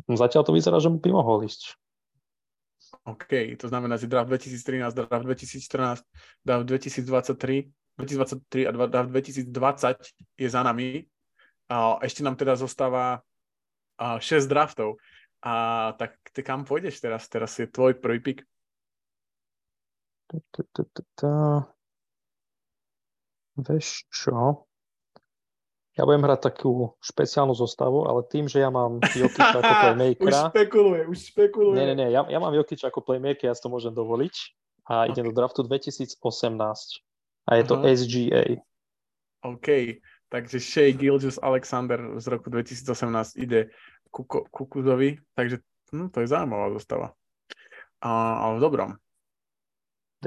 [0.04, 1.78] No zatiaľ to vyzerá, že by mohol ísť.
[3.04, 6.04] OK, to znamená, že draft 2013, draft 2014,
[6.44, 7.68] draft 2023,
[7.98, 11.06] 2023 a draft 2020 je za nami.
[11.70, 13.24] A ešte nám teda zostáva
[13.98, 15.00] 6 draftov.
[15.44, 17.28] A tak ty kam pôjdeš teraz?
[17.28, 18.38] Teraz je tvoj prvý pick.
[23.54, 24.66] Vieš čo?
[25.94, 30.26] Ja budem hrať takú špeciálnu zostavu, ale tým, že ja mám Jokiča ako playmakera...
[30.26, 31.76] už špekuluje, už špekuluje.
[31.78, 34.34] Nie, nie, nie, ja, ja mám Jokiča ako playmaker, ja si to môžem dovoliť.
[34.90, 35.16] A okay.
[35.16, 36.18] idem do draftu 2018.
[37.46, 37.94] A je to uh-huh.
[37.94, 38.44] SGA.
[39.44, 39.68] OK,
[40.28, 43.72] takže Shea Gilgis Alexander z roku 2018 ide
[44.08, 45.60] ku Kukuzovi, takže
[45.92, 47.12] hm, to je zaujímavá zostava.
[48.04, 48.90] Uh, ale v dobrom.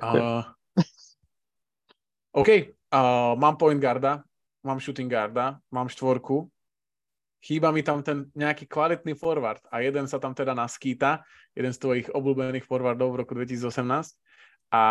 [0.02, 0.46] Uh,
[2.40, 4.24] OK, Uh, mám point guarda,
[4.64, 6.50] mám shooting guarda, mám štvorku,
[7.42, 11.22] chýba mi tam ten nejaký kvalitný forward a jeden sa tam teda naskýta,
[11.54, 14.18] jeden z tvojich obľúbených forwardov v roku 2018
[14.74, 14.84] a,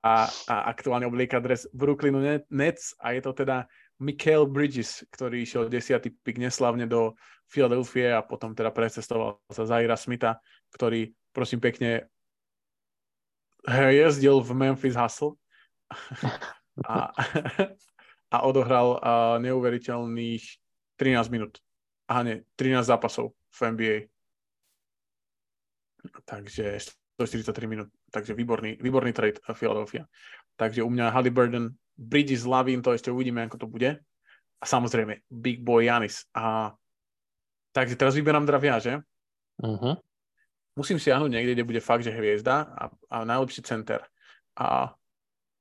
[0.00, 3.68] a, a aktuálne oblieka dres Brooklynu Nets a je to teda
[4.00, 7.12] Michael Bridges, ktorý išiel desiatý pik neslavne do
[7.52, 10.40] Philadelphia a potom teda precestoval sa Zaira Smitha,
[10.72, 12.08] ktorý prosím pekne
[13.68, 15.36] jezdil v Memphis Hustle.
[16.80, 17.12] A,
[18.30, 19.02] a odohral
[19.42, 20.44] neuveriteľných
[20.96, 21.58] 13 minút.
[22.06, 23.96] Aha, nie, 13 zápasov v NBA.
[26.24, 26.78] Takže
[27.18, 27.88] 143 minút.
[28.10, 30.06] Takže výborný, výborný trade Philadelphia.
[30.56, 33.90] Takže u mňa Halliburton, Bridges, Lavin, to ešte uvidíme, ako to bude.
[34.60, 36.24] A samozrejme, Big Boy Janis.
[36.36, 36.74] A
[37.72, 39.00] takže teraz vyberám dravia, že?
[39.60, 39.96] Uh-huh.
[40.76, 44.04] Musím siahnuť niekde, kde bude fakt, že hviezda a, a najlepší center.
[44.56, 44.96] A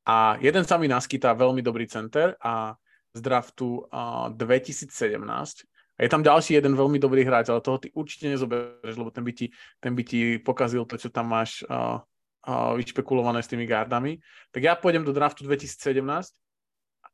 [0.10, 2.74] a jeden sa mi naskytá veľmi dobrý center a
[3.14, 4.90] z draftu uh, 2017.
[4.90, 9.22] A je tam ďalší jeden veľmi dobrý hráč, ale toho ty určite nezoberieš, lebo ten
[9.22, 12.02] by ti, ten by ti pokazil to, čo tam máš uh,
[12.48, 14.18] uh, vyšpekulované s tými gardami.
[14.50, 16.02] Tak ja pôjdem do draftu 2017.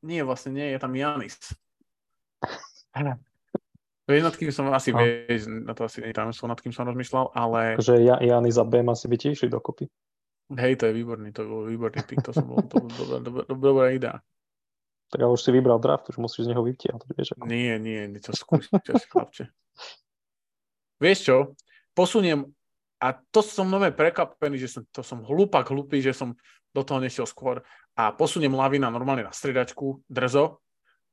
[0.05, 1.35] Nie, vlastne nie, je tam Janis.
[4.05, 5.01] Vieš, nad kým som asi, no.
[5.01, 7.73] vieš, na to asi nie tam som, nad kým som rozmýšľal, ale...
[7.81, 9.89] Takže ja, Janis a Bem asi by ti išli dokopy.
[10.53, 13.43] Hej, to je výborný, to bol výborný pick, to, som bol, to bol dobrá, dobrá,
[13.49, 14.15] dobrá idea.
[15.09, 17.49] Tak ale už si vybral draft, už musíš z neho vytiahnuť, vieš ako.
[17.49, 18.69] Nie, nie, to skúsiš,
[19.09, 19.49] chlapče.
[21.01, 21.37] Vieš čo,
[21.97, 22.45] posuniem,
[23.01, 26.37] a to som nové prekvapený, že som, to som hlupak hlupý, že som
[26.73, 27.65] do toho nešiel skôr
[27.97, 30.61] a posuniem Lavina normálne na stredačku, drzo,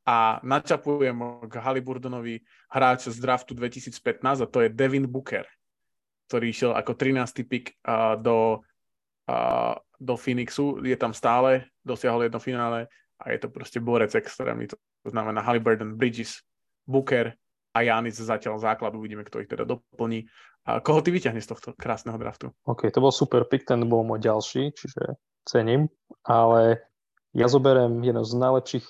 [0.02, 2.42] a načapujem k Haliburdonovi
[2.74, 5.46] hráč z draftu 2015 a to je Devin Booker,
[6.26, 7.46] ktorý išiel ako 13.
[7.46, 8.66] pick uh, do
[9.28, 12.90] a do Phoenixu, je tam stále, dosiahol jedno finále
[13.22, 16.42] a je to proste borec extrémny, to znamená Halliburton, Bridges,
[16.86, 17.32] Booker
[17.72, 20.26] a Janis zatiaľ základ, uvidíme, kto ich teda doplní.
[20.66, 22.50] A koho ty vyťahne z tohto krásneho draftu?
[22.66, 25.90] OK, to bol super pick, ten bol môj ďalší, čiže cením,
[26.22, 26.82] ale
[27.34, 28.86] ja zoberiem jedného z najlepších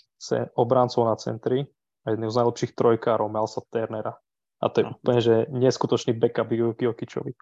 [0.59, 1.65] obráncov na centri
[2.05, 4.19] a jedného z najlepších trojkárov Melsa Turnera.
[4.63, 4.95] A to je no.
[4.99, 7.33] úplne, že neskutočný backup Jokičovi.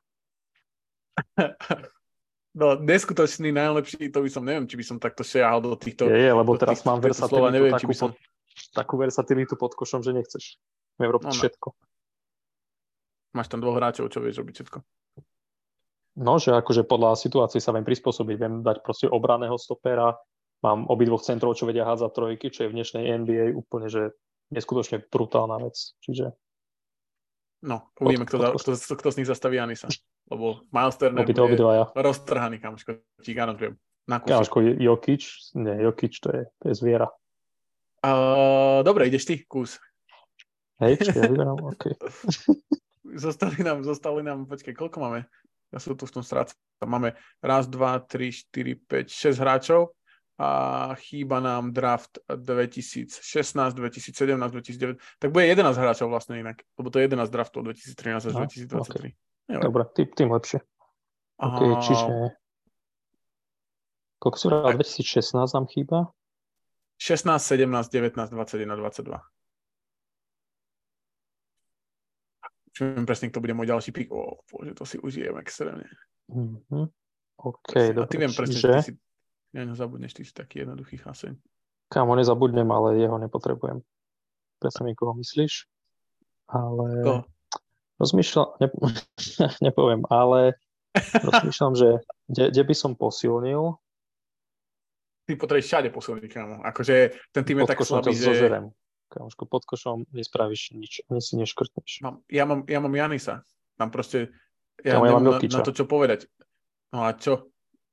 [2.50, 6.10] No, neskutočný, najlepší, to by som, neviem, či by som takto šiahal do týchto...
[6.10, 8.08] Je, je lebo teraz mám versatilitu, slova, neviem, takú, či by som...
[8.74, 10.58] takú versatilitu pod košom, že nechceš.
[10.98, 11.38] Robiť no.
[11.38, 11.68] všetko.
[13.38, 14.78] Máš tam dvoch hráčov, čo vieš robiť všetko.
[16.18, 18.36] No, že akože podľa situácie sa viem prispôsobiť.
[18.36, 20.18] Viem dať proste obraného stopera,
[20.66, 24.10] mám obidvoch centrov, čo vedia hádzať trojky, čo je v dnešnej NBA úplne, že
[24.50, 25.94] neskutočne brutálna vec.
[26.02, 26.34] Čiže
[27.60, 29.84] No, uvidíme, kto, kto, kto, kto z nich zastaví Anisa.
[30.30, 31.86] Lebo Miles Turner Obi, bude ja.
[31.90, 33.02] roztrhaný, kamoško.
[33.22, 33.74] Ti garantujem.
[34.06, 35.22] Kamoško, Jokic,
[35.54, 37.06] nie, Jokic, to je, to je zviera.
[38.00, 39.76] Uh, dobre, ideš ty, kus.
[40.80, 41.92] Hej, ja vyberám, OK.
[43.14, 45.20] zostali nám, zostali nám, počkej, koľko máme?
[45.70, 46.56] Ja som tu v tom strácam.
[46.82, 47.14] Máme
[47.44, 49.94] raz, dva, tri, štyri, päť, šesť hráčov
[50.40, 50.48] a
[50.96, 53.20] chýba nám draft 2016,
[53.76, 58.34] 2017, 2009, tak bude 11 hráčov vlastne inak, lebo to je 11 draftov 2013 až
[58.34, 58.80] no, 2023.
[58.80, 59.12] Okay.
[59.58, 60.62] Dobre, tým, tým lepšie.
[61.40, 61.80] OK, a...
[61.82, 62.14] čiže
[64.20, 65.98] koľko si vral, 2016 nám chýba?
[67.00, 69.18] 16, 17, 19, 21, 22.
[72.70, 74.12] Čujem presne, kto bude môj ďalší pik.
[74.12, 75.88] O, bože, to si užijem extrémne.
[76.28, 76.84] Mm-hmm.
[77.40, 78.04] OK, dobre.
[78.04, 78.68] A ty viem presne, čiže...
[78.68, 78.92] ty si
[79.56, 81.34] ja nezabudneš, ty si taký jednoduchý chaseň.
[81.90, 83.82] Kámo, nezabudnem, ale jeho nepotrebujem.
[84.62, 85.66] Presne mi, koho myslíš.
[86.52, 87.02] Ale...
[87.02, 87.20] Koho?
[88.00, 88.68] Rozmýšľam, ne,
[89.66, 90.56] nepoviem, ale
[91.28, 91.88] rozmýšľam, že
[92.26, 93.76] kde, kde by som posilnil.
[95.28, 96.56] Ty potrebuješ všade posilniť, kámo.
[96.64, 98.32] Akože ten tým je tak slabý, že...
[98.34, 98.72] Zožerem.
[99.10, 102.06] Kámoško, pod košom nespravíš nič, ani si neškrtneš.
[102.06, 103.42] Mám, ja, mám, ja mám Janisa.
[103.74, 104.30] Tam proste...
[104.80, 106.30] Ja, ja mám na, na to, čo povedať.
[106.94, 107.50] No a čo?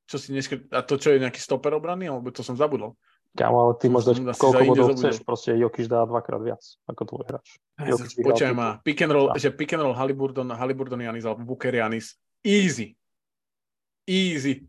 [0.08, 2.96] čo si dneska, a to čo je nejaký stoper obrany, alebo to som zabudol.
[3.38, 7.24] Kámo, ale ty môžeš dať koľko bodov chceš, proste Jokiš dá dvakrát viac ako tvoj
[7.30, 7.48] hráč.
[8.18, 12.18] Počujem ma, pick and roll, že pick and roll Halliburton, Halliburton Janis alebo Booker Janis,
[12.42, 12.98] easy.
[14.10, 14.66] Easy.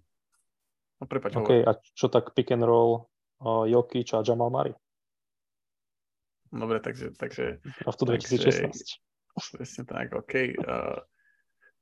[1.00, 3.08] No prepáč, OK, a čo tak pick and roll
[3.40, 4.76] uh, Jokič a Jamal Murray?
[6.52, 7.16] Dobre, takže...
[7.16, 9.00] takže a v to 2016.
[9.54, 10.58] Presne tak, OK.
[10.58, 11.00] Uh,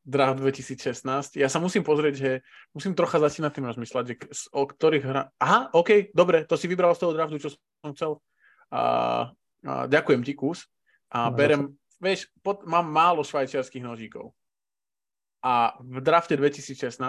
[0.07, 1.35] draft 2016.
[1.35, 2.31] Ja sa musím pozrieť, že
[2.71, 4.15] musím trocha začínať tým rozmýšľať, že
[4.55, 5.23] o ktorých hra...
[5.43, 7.51] Aha, OK, dobre, to si vybral z toho draftu, čo
[7.83, 8.23] som chcel.
[8.71, 8.81] A,
[9.67, 10.71] a ďakujem ti, kus.
[11.11, 14.31] A no, berem, vieš, pod, mám málo švajčiarských nožíkov.
[15.43, 17.03] A v drafte 2016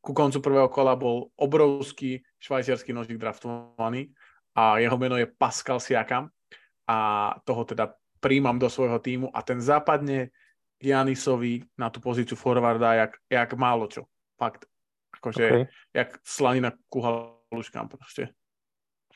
[0.00, 4.16] ku koncu prvého kola bol obrovský švajčiarsky nožík draftovaný
[4.56, 6.32] a jeho meno je Pascal Siakam
[6.88, 6.96] a
[7.44, 10.32] toho teda príjmam do svojho týmu a ten západne
[10.80, 14.08] Janisovi na tú pozíciu forwarda jak, jak málo čo.
[14.40, 14.64] Fakt.
[15.20, 15.62] Akože, okay.
[15.92, 18.32] jak slanina ku haluškám proste.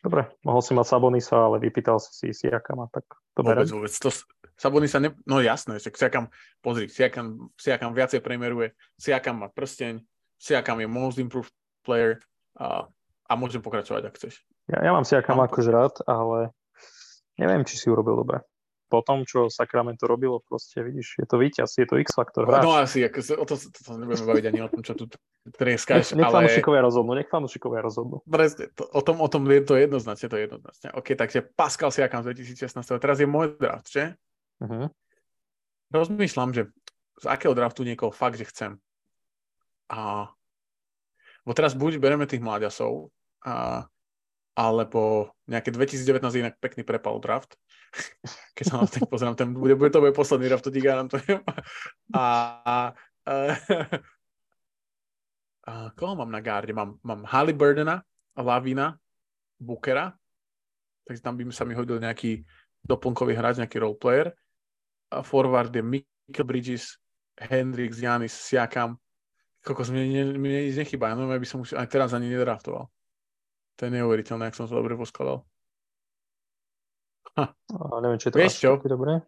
[0.05, 3.89] Dobre, mohol si mať Sabonisa, ale vypýtal si si Siakama, tak to vôbec, vôbec.
[4.05, 4.13] To,
[4.53, 6.29] Sabonisa, ne, no jasné, že Siakam,
[6.61, 10.05] pozri, Siakam, Siakam viacej premeruje, Siakam má prsteň,
[10.37, 11.49] Siakam je most improved
[11.81, 12.21] player
[12.61, 12.85] a,
[13.25, 14.45] a môžem pokračovať, ak chceš.
[14.69, 16.53] Ja, ja mám Siakam akože rád, ale
[17.41, 18.45] neviem, či si urobil dobre
[18.95, 22.63] po tom, čo Sacramento robilo, proste vidíš, je to víťaz, je to X-faktor hráč.
[22.63, 25.11] No asi, ako, o to, to, to nebudeme baviť ani o tom, čo tu
[25.51, 26.47] trieskáš, nech, nech ale...
[26.47, 28.23] fanúšikovia rozhodnú, nech fanúšikovia rozhodnú.
[28.23, 30.87] Presne, to, o, tom, o tom je to jednoznačne, to je jednoznačne.
[30.95, 34.15] OK, takže Pascal Siakam z 2016, teraz je môj draft, že?
[34.63, 34.87] Uh-huh.
[35.91, 36.71] Rozmýšľam, že
[37.19, 38.79] z akého draftu niekoho fakt, že chcem.
[39.91, 40.31] A
[41.43, 43.11] bo teraz buď bereme tých mláďasov,
[43.43, 43.85] a,
[44.55, 47.59] alebo nejaké 2019 inak pekný prepal draft,
[48.55, 51.41] keď sa na to pozerám, ten bude, bude to bude posledný draft, to garantujem.
[52.15, 52.25] A,
[53.27, 53.33] a,
[55.67, 56.75] a koho mám na garde?
[56.75, 58.03] Mám, mám Halliburdena,
[58.37, 58.99] Lavina,
[59.59, 60.13] Bookera,
[61.07, 62.43] takže tam by sa mi hodil nejaký
[62.85, 64.35] doplnkový hráč, nejaký roleplayer.
[65.09, 66.99] A forward je Michael Bridges,
[67.39, 68.99] Hendrix, Janis, Siakam.
[69.65, 72.85] Kokos, mne, mne, mne nič nechýba, ja by som už aj teraz ani nedraftoval.
[73.75, 75.41] To je neuveriteľné, ak som to dobre poskladal.
[77.37, 78.73] A neviem, či je to Vieš čo?
[78.79, 79.23] dobré.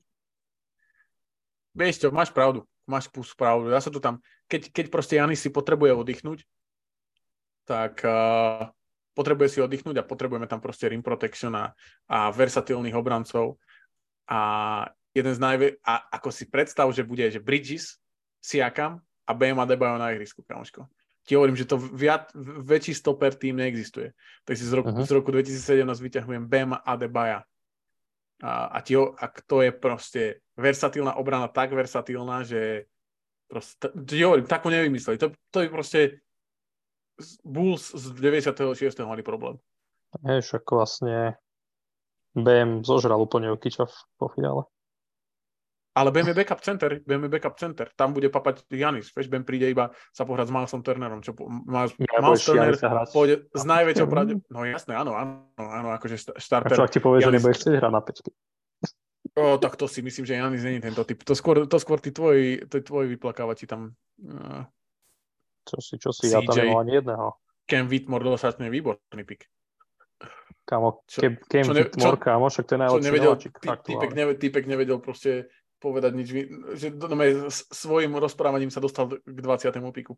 [1.76, 2.64] Vieš čo, máš pravdu.
[2.86, 3.74] Máš pravdu.
[3.74, 6.46] Ja sa to tam, keď, keď proste Janis si potrebuje oddychnúť,
[7.66, 8.70] tak uh,
[9.18, 11.74] potrebuje si oddychnúť a potrebujeme tam proste rim protection a,
[12.06, 13.58] a versatilných obrancov.
[14.30, 14.40] A
[15.10, 15.66] jeden z najvä...
[15.82, 17.98] A ako si predstav, že bude, že Bridges,
[18.38, 20.86] Siakam a Bam Adebayo na ihrisku, kamoško.
[21.26, 24.14] Ti hovorím, že to viac, väčší stoper tým neexistuje.
[24.46, 25.02] Takže z roku, uh-huh.
[25.02, 27.42] z roku 2017 vyťahujem Bam Adebayo
[28.42, 30.22] a, a, ti, a to je proste
[30.56, 32.84] versatilná obrana, tak versatilná, že
[33.48, 33.88] proste,
[34.24, 35.16] hovorím, takú nevymysleli.
[35.18, 36.00] To, to je proste
[37.44, 38.92] Bulls z 96.
[39.08, 39.56] mali problém.
[40.24, 41.40] Hej, však vlastne
[42.36, 43.88] BM zožral úplne Jokiča
[44.20, 44.68] po finále.
[45.96, 47.88] Ale je backup center, je backup center.
[47.96, 49.08] Tam bude papať Janis.
[49.16, 51.24] Vieš, BM príde iba sa pohrať s Milesom Turnerom.
[51.24, 52.76] Čo, Miles, ja, Miles Turner
[53.08, 54.36] pôjde s najväčšou pravde...
[54.52, 56.76] No jasné, áno, áno, áno, akože starter.
[56.76, 57.32] A čo ak ti povie, Janis...
[57.32, 58.30] že nebudeš chcieť hrať na pečky?
[59.36, 61.24] O, tak to si myslím, že Janis není tento typ.
[61.24, 63.96] To skôr, to skôr tí tvoji, tí tvoji vyplakávači tam...
[64.20, 64.68] Uh,
[65.64, 67.26] čo si, čo si, CJ, ja tam nemám ani jedného.
[67.64, 69.48] Ken Whitmore dostatne výborný pik.
[70.66, 73.32] Kámo, Cam, Cam Whitmore, kámo, však to je najlepší nevedel,
[74.66, 75.46] nevedel proste
[75.78, 76.28] povedať nič,
[76.76, 77.16] že no,
[77.50, 79.72] svojim rozprávaním sa dostal k 20.
[79.92, 80.16] piku.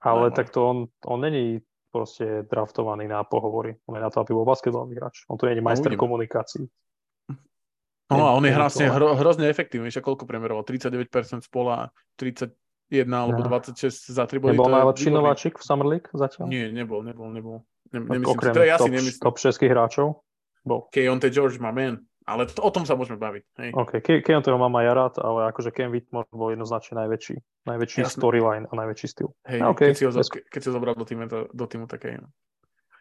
[0.00, 0.34] Ale no.
[0.34, 1.60] tak to on, on není
[1.92, 3.80] proste draftovaný na pohovory.
[3.88, 5.24] On je na to, aby bol basketbalový hráč.
[5.32, 6.68] On tu nie je no, majster no, komunikácií.
[8.06, 9.90] No a on je hrozne, hro, hrozne efektívny.
[9.90, 10.62] Však koľko premeroval?
[10.62, 12.54] 39% z pola, 31
[13.10, 13.48] alebo no.
[13.50, 14.54] 26 za 3 body.
[14.54, 16.46] Nebol najlepší nováčik v Summer League zatiaľ?
[16.46, 17.56] Nie, nebol, nebol, nebol.
[17.90, 19.22] Ne, nemyslím Okrem si, ja top, si nemyslím.
[19.26, 20.06] top 6 hráčov?
[20.62, 20.80] Bol.
[20.94, 21.98] Keontae George má man.
[22.26, 23.44] Ale to, o tom sa môžeme baviť.
[23.62, 23.70] Hej.
[23.70, 27.38] OK, Ke- Keontaeho mám aj ja rád, ale akože Ken Whitmore bol jednoznačne najväčší,
[27.70, 28.18] najväčší Jasne.
[28.18, 29.30] storyline a najväčší styl.
[29.46, 29.94] Hej, no, okay.
[29.94, 30.28] keď, si ho, Bez...
[30.34, 32.28] keď si ho zobral do týmu, do, do týmu tak aj, no.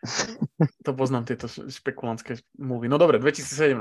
[0.86, 2.86] to poznám tieto špekulantské mluvy.
[2.86, 3.73] No dobre, 2017.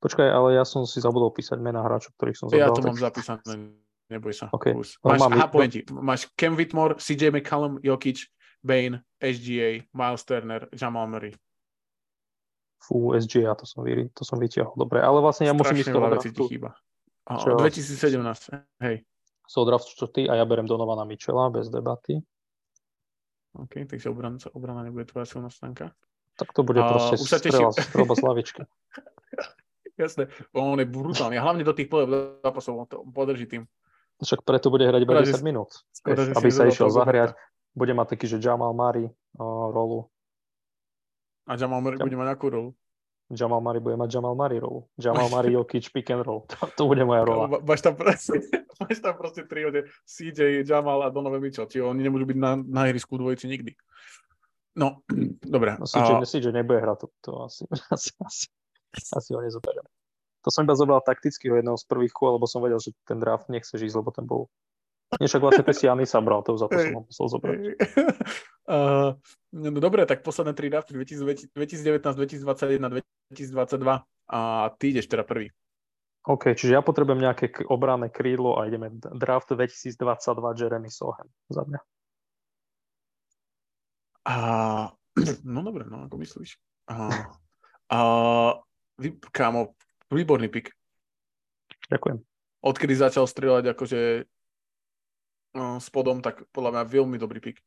[0.00, 2.64] Počkaj, ale ja som si zabudol písať mená hráčov, ktorých som zobral.
[2.64, 2.88] Ja to tak...
[2.88, 3.76] mám zapísané,
[4.08, 4.48] neboj sa.
[4.56, 4.72] Okay.
[4.72, 8.24] Máš, mám aha, poviem ti, máš Ken Whitmore, CJ McCallum, Jokic,
[8.64, 11.36] Bane, SGA, Miles Turner, Jamal Murray.
[12.76, 14.76] Fú, SGA, to som, vyri, to som vytiahol.
[14.76, 16.44] Dobre, ale vlastne ja musím ísť toho draftu.
[16.46, 16.70] chýba.
[17.26, 17.58] Čo?
[17.58, 18.54] 2017,
[18.86, 19.02] hej.
[19.46, 22.22] So draft čtvrtý a ja berem Donovana Michela bez debaty.
[23.56, 25.94] OK, takže obrana, obrana nebude tvoja silná stránka.
[26.36, 28.62] Tak to bude a, proste strela, strela z lavičky.
[30.02, 31.40] Jasné, on je brutálny.
[31.40, 32.04] A hlavne do tých play
[32.44, 33.64] zápasov on to podrží tým.
[34.20, 35.72] Však preto bude hrať iba 10 minút.
[35.92, 37.32] Skôra, aby sa išiel zahriať.
[37.76, 39.12] Bude mať taký, že Jamal Murray uh,
[39.72, 40.08] rolu
[41.46, 42.70] a Jamal Murray Jam- bude mať akú rolu?
[43.26, 44.86] Jamal Murray bude mať Jamal Murray rolu.
[44.98, 46.46] Jamal Murray, Jokic, pick and roll.
[46.46, 47.58] To, to bude moja rola.
[47.62, 48.38] Máš tam proste,
[48.82, 49.66] máš tam proste tri
[50.06, 51.66] CJ, Jamal a Donovan Mitchell.
[51.66, 53.74] Čiže oni nemôžu byť na, na ihrisku dvojici nikdy.
[54.78, 55.02] No,
[55.56, 55.74] dobre.
[55.80, 56.26] No, CJ, a...
[56.26, 57.62] CJ nebude hrať, to, to asi,
[57.96, 58.46] asi, asi,
[58.94, 59.86] asi ho nezoberiem.
[60.46, 63.18] To som iba zobral takticky ho jedného z prvých kôl, lebo som vedel, že ten
[63.18, 64.46] draft nechce ísť, lebo ten bol
[65.06, 67.58] nie, však vlastne Pesiany sa bral, to za to som ho musel zobrať.
[68.66, 69.14] Uh,
[69.62, 74.40] no dobre, tak posledné tri drafty 2019, 2021, 2022 a
[74.74, 75.54] ty ideš teda prvý.
[76.26, 79.94] OK, čiže ja potrebujem nejaké obranné krídlo a ideme draft 2022
[80.58, 81.80] Jeremy Sohan za mňa.
[84.26, 84.34] A,
[85.54, 86.58] no dobre, no ako myslíš?
[86.90, 87.30] A,
[87.94, 87.98] a,
[88.98, 89.78] vy, kámo,
[90.10, 90.74] výborný pik.
[91.94, 92.18] Ďakujem.
[92.66, 94.26] Odkedy začal strieľať akože
[95.82, 97.58] spodom, tak podľa mňa veľmi dobrý pik.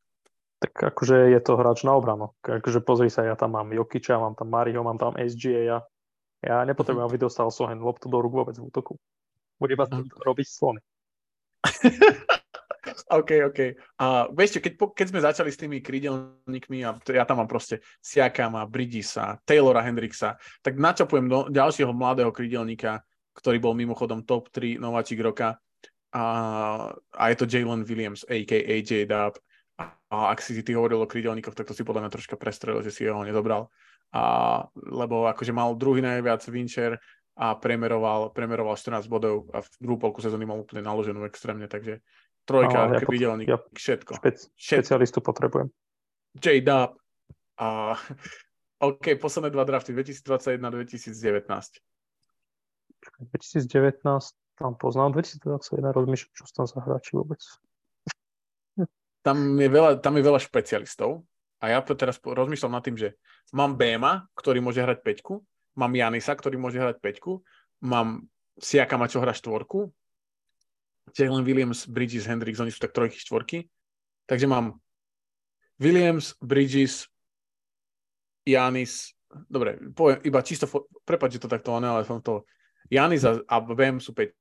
[0.59, 2.35] Tak akože je to hráč na obranu.
[2.43, 5.63] Akože pozri sa, ja tam mám Jokiča, mám tam Mariho, mám tam SGA.
[5.63, 5.77] Ja,
[6.43, 8.99] ja nepotrebujem, aby dostal Sohen loptu do rúk vôbec v útoku.
[9.55, 9.87] Bude iba
[10.23, 10.83] robiť slony.
[13.19, 13.59] OK, OK.
[13.99, 18.67] A vieš keď, keď sme začali s tými krídelníkmi, a ja tam mám proste Siakama,
[18.67, 23.03] Bridisa, Taylora Hendrixa, tak načapujem do ďalšieho mladého krídelníka,
[23.35, 25.55] ktorý bol mimochodom top 3 nováčik roka,
[26.13, 26.23] a,
[26.93, 28.75] a je to Jalen Williams, a.k.a.
[28.81, 29.37] J-Dub.
[29.79, 32.81] A, a ak si ty hovoril o krídelníkoch, tak to si podľa mňa troška prestrelil,
[32.81, 33.69] že si ho nezobral.
[34.09, 36.97] A, lebo akože mal druhý najviac Vincher
[37.37, 42.01] a premeroval, premeroval 14 bodov a v druhú polku sezóny mal úplne naloženú extrémne, takže
[42.43, 44.17] trojka, ja krídelník, ja všetko.
[44.19, 45.69] Špec, špecialistu potrebujem.
[46.41, 46.97] J-Dub.
[47.61, 47.95] A,
[48.89, 51.79] OK, posledné dva drafty, 2021-2019.
[53.29, 56.83] 2019 tam poznám 2021, rozmýšľam, čo tam za
[57.15, 57.39] vôbec.
[59.23, 61.23] Tam je, veľa, tam je veľa špecialistov
[61.63, 63.15] a ja teraz rozmýšľam nad tým, že
[63.55, 65.43] mám Béma, ktorý môže hrať peťku,
[65.75, 67.39] mám Janisa, ktorý môže hrať peťku,
[67.83, 68.27] mám
[68.59, 69.91] Siakama, čo hrá štvorku,
[71.15, 73.65] Jalen Williams, Bridges, Hendricks, oni sú tak trojky, štvorky.
[74.29, 74.77] Takže mám
[75.81, 77.07] Williams, Bridges,
[78.45, 79.15] Janis,
[79.49, 80.69] dobre, poviem iba čisto,
[81.03, 82.45] prepáč, že to takto, ale som to,
[82.89, 84.38] Janis a, a Bam sú 5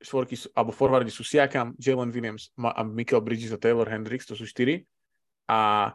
[0.00, 4.32] štvorky sú, alebo forwardi sú Siakam, Jalen Williams a Michael Bridges a Taylor Hendricks, to
[4.32, 4.82] sú štyri.
[5.50, 5.92] A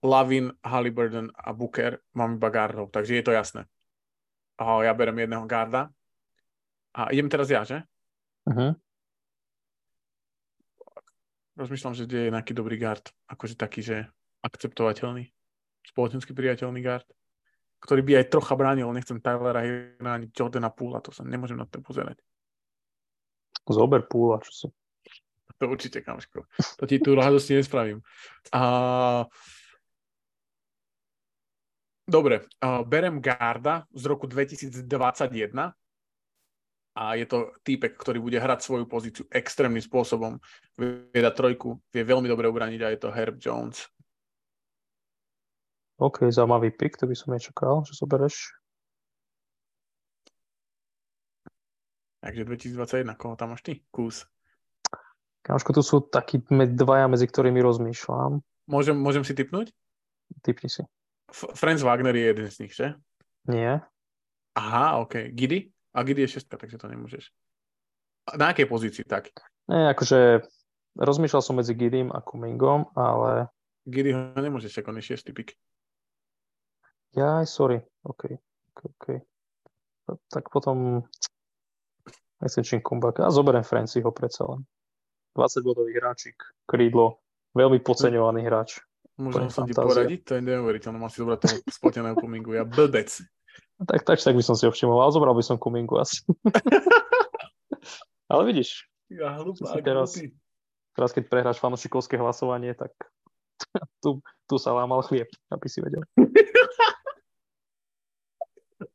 [0.00, 3.68] Lavin, Halliburton a Booker mám iba gardov, takže je to jasné.
[4.56, 5.92] A ja berem jedného garda.
[6.96, 7.84] A idem teraz ja, že?
[8.48, 8.74] Uh-huh.
[11.54, 13.96] Rozmýšľam, že je nejaký dobrý gard, akože taký, že
[14.40, 15.28] akceptovateľný,
[15.84, 17.04] spoločensky priateľný gard,
[17.84, 21.68] ktorý by aj trocha bránil, nechcem Tylera Hira ani Jordana Poola, to sa nemôžem na
[21.68, 22.16] to pozerať.
[23.70, 24.66] Zober púla, čo si.
[25.60, 26.48] To určite, kamško.
[26.80, 28.00] To ti tu radosti nespravím.
[28.50, 29.28] A...
[32.10, 34.82] Dobre, uh, berem Garda z roku 2021
[36.96, 40.42] a je to týpek, ktorý bude hrať svoju pozíciu extrémnym spôsobom.
[40.74, 43.86] Vie dať trojku, vie veľmi dobre ubraniť a je to Herb Jones.
[46.00, 48.59] OK, zaujímavý pick, to by som nečakal, že zoberieš.
[52.20, 53.80] Takže 2021, koho tam máš ty?
[53.88, 54.28] Kús.
[55.40, 58.44] Kámoško, tu sú takí dvaja, medzi ktorými rozmýšľam.
[58.68, 59.72] Môžem, môžem si typnúť?
[60.44, 60.84] Typni si.
[61.32, 62.92] Franz Wagner je jeden z nich, že?
[63.48, 63.80] Nie.
[64.52, 65.32] Aha, OK.
[65.32, 65.72] Giddy?
[65.96, 67.32] A Giddy je šestka, takže to nemôžeš.
[68.36, 69.32] Na akej pozícii tak?
[69.66, 70.44] Nie, akože
[71.00, 73.48] rozmýšľal som medzi Giddym a Kumingom, ale...
[73.88, 75.56] Giddy ho nemôžeš, ako on je šiestý pik.
[77.16, 77.80] Ja, sorry.
[78.04, 78.36] OK.
[78.76, 79.06] OK, OK.
[80.30, 81.08] Tak potom
[82.40, 83.20] nechcem comeback.
[83.20, 84.64] A zoberiem Franciho predsa len.
[85.38, 87.22] 20 bodový hráčik, krídlo,
[87.54, 88.82] veľmi podceňovaný hráč.
[89.20, 93.12] Môžem som ti poradiť, to je neuveriteľné, mám si zobrať toho spoteného Kumingu, ja blbec.
[93.84, 96.24] Tak, tak, tak by som si ho všimol, ale zobral by som Kumingu asi.
[98.32, 100.16] ale vidíš, ja, hlupá, teraz,
[100.96, 102.90] teraz keď prehráš fanúšikovské hlasovanie, tak
[104.02, 106.02] tu, tu sa lámal chlieb, aby si vedel.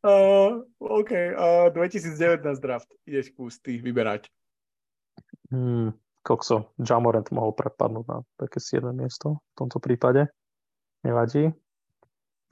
[0.05, 2.93] Uh, OK, uh, 2019 draft.
[3.09, 4.29] Ideš pustý vyberať.
[5.49, 10.29] Hmm, kokso, Jamorant mohol prepadnúť na také 7 miesto v tomto prípade.
[11.01, 11.49] Nevadí.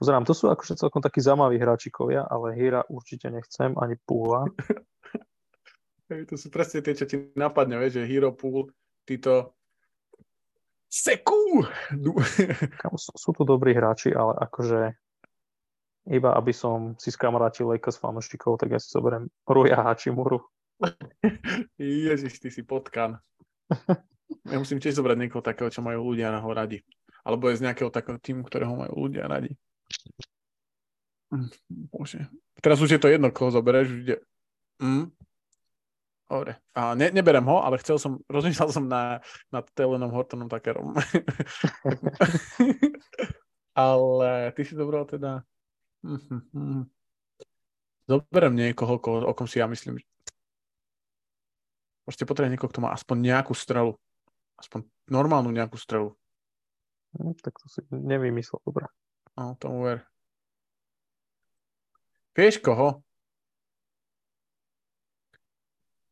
[0.02, 4.50] Pozerám, to sú akože celkom takí zaujímaví hráčikovia, ale Hira určite nechcem, ani Púla.
[6.04, 8.68] To sú presne tie, čo ti napadne, vieš, že Hero Pool,
[9.08, 9.56] títo
[10.84, 11.64] Seku!
[13.00, 14.94] sú, sú tu dobrí hráči, ale akože
[16.08, 20.44] iba aby som si skamarátil Lakers fanúšikov, tak ja si zoberiem Ruja Hachimuru.
[21.80, 23.20] Ježiš, ty si potkan.
[24.48, 26.80] Ja musím tiež zobrať niekoho takého, čo majú ľudia na ho radi.
[27.24, 29.52] Alebo je z nejakého takého týmu, ktorého majú ľudia radi.
[31.92, 32.28] Bože.
[32.60, 33.88] Teraz už je to jedno, koho zoberieš.
[34.04, 34.16] Ide...
[34.80, 35.12] Mm.
[36.24, 36.56] Dobre.
[36.74, 39.20] A ne, neberem ho, ale chcel som, rozmýšľal som na,
[39.52, 40.96] nad Telenom Hortonom Takerom.
[43.76, 45.44] ale ty si dobral teda
[46.04, 46.84] Mm-hmm.
[48.10, 49.96] Zoberiem niekoho, o kom si ja myslím.
[52.04, 53.96] Proste potrebujem niekoho, kto má aspoň nejakú strelu.
[54.60, 56.12] Aspoň normálnu nejakú strelu.
[57.16, 58.92] No, tak to si nevymyslel, dobre.
[59.40, 60.04] No, tomu ver.
[62.36, 63.00] Vieš koho?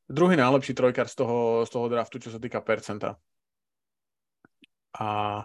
[0.08, 3.20] Druhý najlepší trojkár z toho, z toho draftu, čo sa týka percenta.
[4.96, 5.40] A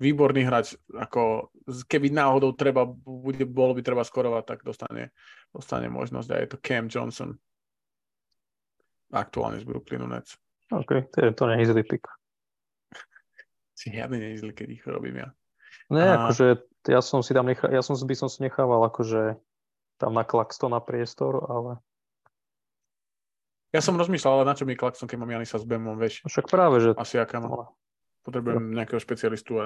[0.00, 1.52] výborný hráč, ako
[1.84, 5.12] keby náhodou treba, bude, bolo by treba skorovať, tak dostane,
[5.52, 7.36] dostane možnosť a je to Cam Johnson.
[9.12, 10.40] Aktuálne z Brooklynu Nets.
[10.72, 12.08] OK, to, je, to nie je zlý pick.
[13.76, 15.28] Si žiadny nie je zlý, keď ich robím ja.
[15.92, 16.26] Ne, a...
[16.26, 19.36] akože ja som si tam nechal, ja som by som si nechával akože
[20.00, 21.76] tam na Claxton na priestor, ale
[23.70, 26.26] ja som rozmýšľal, ale na čo mi Claxton, keď mám Janisa s Bemom, vieš?
[26.26, 26.90] Však práve, že...
[26.98, 27.70] Asi aká má.
[28.20, 29.64] Potrebujem nejakého špecialistu a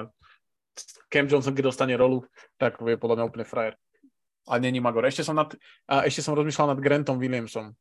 [1.07, 2.27] Cam Johnson, keď dostane rolu,
[2.59, 3.73] tak je podľa mňa úplne frajer.
[4.45, 5.07] A není Magor.
[5.07, 5.49] Ešte som, nad,
[5.87, 7.73] a ešte som rozmýšľal nad Grantom Williamsom.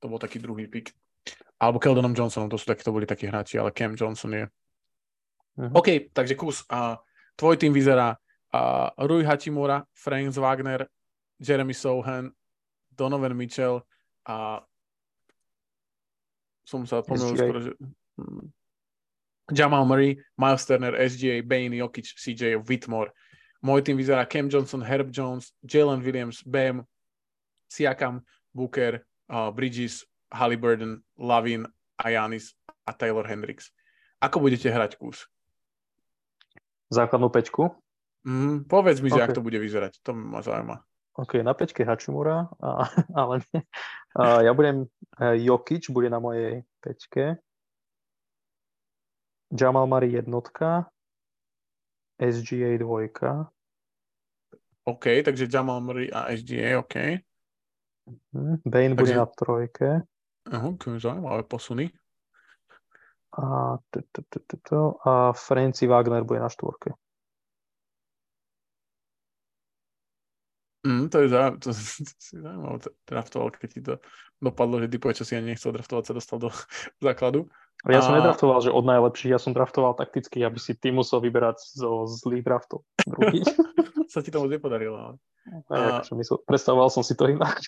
[0.00, 0.90] To bol taký druhý pick.
[1.60, 4.44] Alebo Keldonom Johnsonom, to sú takí, to boli takí hráči, ale Cam Johnson je.
[5.56, 5.72] Uh-huh.
[5.72, 6.64] OK, takže kus.
[6.68, 7.00] A
[7.36, 8.16] tvoj tým vyzerá
[8.52, 10.88] a Rui Hachimura, Frank Wagner,
[11.36, 12.32] Jeremy Sohan,
[12.88, 13.84] Donovan Mitchell
[14.24, 14.64] a
[16.64, 17.72] som sa pomýlil skoro, že...
[19.52, 23.14] Jamal Murray, Miles Turner, SGA, Bane, Jokic, CJ, Whitmore.
[23.62, 26.86] Môj tým vyzerá Cam Johnson, Herb Jones, Jalen Williams, Bam,
[27.70, 28.22] Siakam,
[28.54, 31.66] Booker, uh, Bridges, Halliburton, Lavin,
[31.98, 32.54] Ayanis
[32.86, 33.70] a Taylor Hendricks.
[34.22, 35.26] Ako budete hrať kus?
[36.90, 37.74] Základnú pečku?
[38.26, 39.18] Mm, povedz mi, okay.
[39.18, 40.02] že ak to bude vyzerať.
[40.02, 40.82] To ma zaujíma.
[41.16, 42.50] OK, na pečke Hačimura,
[43.20, 43.64] ale nie.
[44.12, 44.84] Uh, ja budem,
[45.16, 47.40] uh, Jokic bude na mojej pečke.
[49.50, 50.90] Jamal Murray jednotka,
[52.30, 53.50] SGA dvojka.
[54.84, 56.94] OK, takže Jamal Murray a SGA, OK.
[58.32, 58.94] Mhm, Bane takže...
[58.94, 60.02] bude na trojke.
[60.52, 61.90] Uh, zaujímavé posuny.
[63.38, 63.76] A,
[65.04, 66.90] a Franci Wagner bude na štvorke.
[70.86, 72.78] Mm, to je zaujímavé, to, si zaujímavé
[73.10, 73.94] draftoval, keď ti to
[74.38, 76.50] dopadlo, že Dipoje, čo si ani nechcel draftovať, sa dostal do
[77.06, 77.50] základu.
[77.86, 78.18] Ja som a...
[78.18, 82.42] nedraftoval, že od najlepších, ja som draftoval takticky, aby si ty musel vyberať zo zlých
[82.42, 82.82] draftov.
[84.12, 84.96] sa ti to moc nepodarilo.
[85.70, 86.02] Ale...
[86.02, 86.02] A...
[86.46, 87.62] Predstavoval som si to inak.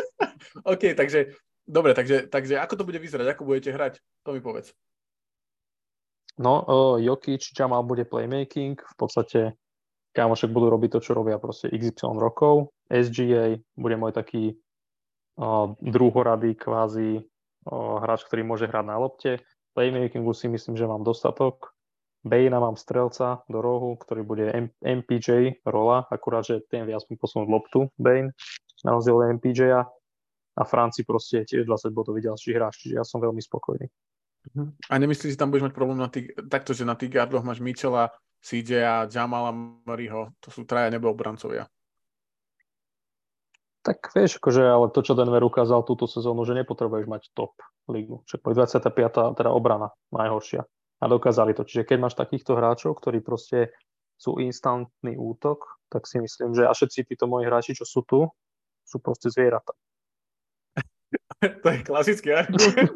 [0.72, 1.32] OK, takže,
[1.64, 3.94] dobre, takže, takže ako to bude vyzerať, ako budete hrať,
[4.24, 4.76] to mi povedz.
[6.38, 9.40] No, uh, Jokic, Jamal bude playmaking, v podstate
[10.14, 12.70] kámošek budú robiť to, čo robia proste XY rokov.
[12.86, 14.54] SGA bude môj taký
[15.40, 17.26] uh, druhorady kvázi
[17.66, 19.42] hráč, ktorý môže hrať na lopte.
[19.74, 21.74] Playmakingu si myslím, že mám dostatok.
[22.26, 27.14] Bejna mám strelca do rohu, ktorý bude M- MPJ rola, akurát, že ten vie aspoň
[27.14, 28.34] posunúť loptu Bane,
[28.82, 29.86] na rozdiel od MPJ-a.
[30.58, 33.86] A Franci proste tiež 20 bodov ďalší hráč, čiže ja som veľmi spokojný.
[34.54, 34.90] Mhm.
[34.90, 37.62] A nemyslíš, že tam budeš mať problém na tých, takto, že na tých gardoch máš
[37.62, 38.10] Michela,
[38.42, 41.66] CJ a Jamala Murrayho, to sú traja nebeobrancovia.
[43.88, 47.56] Tak vieš, akože, ale to, čo Denver ukázal túto sezónu, že nepotrebuješ mať top
[47.88, 48.20] ligu.
[48.28, 49.32] Čiže 25.
[49.32, 50.68] teda obrana najhoršia.
[51.00, 51.64] A dokázali to.
[51.64, 53.72] Čiže keď máš takýchto hráčov, ktorí proste
[54.20, 58.28] sú instantný útok, tak si myslím, že a všetci títo moji hráči, čo sú tu,
[58.84, 59.72] sú proste zvieratá.
[61.64, 62.92] to je klasický argument.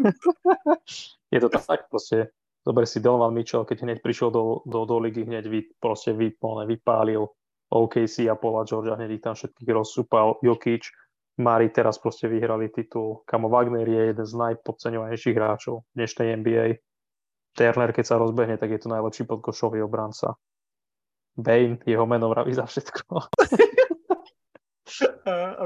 [1.32, 2.36] je to tak, proste
[2.68, 6.36] zober si Donovan Mitchell, keď hneď prišiel do, do, do ligy, hneď vy, proste vy,
[6.68, 7.32] vypálil
[7.73, 10.93] OKC a Paula Georgia, hneď tam všetkých rozsúpal, Jokic,
[11.41, 13.25] Mari teraz proste vyhrali titul.
[13.25, 16.85] Kamo Wagner je jeden z najpodceňovanejších hráčov dnešnej NBA.
[17.57, 20.37] Turner, keď sa rozbehne, tak je to najlepší podkošový obranca.
[21.33, 23.09] Bane, jeho meno vraví za všetko.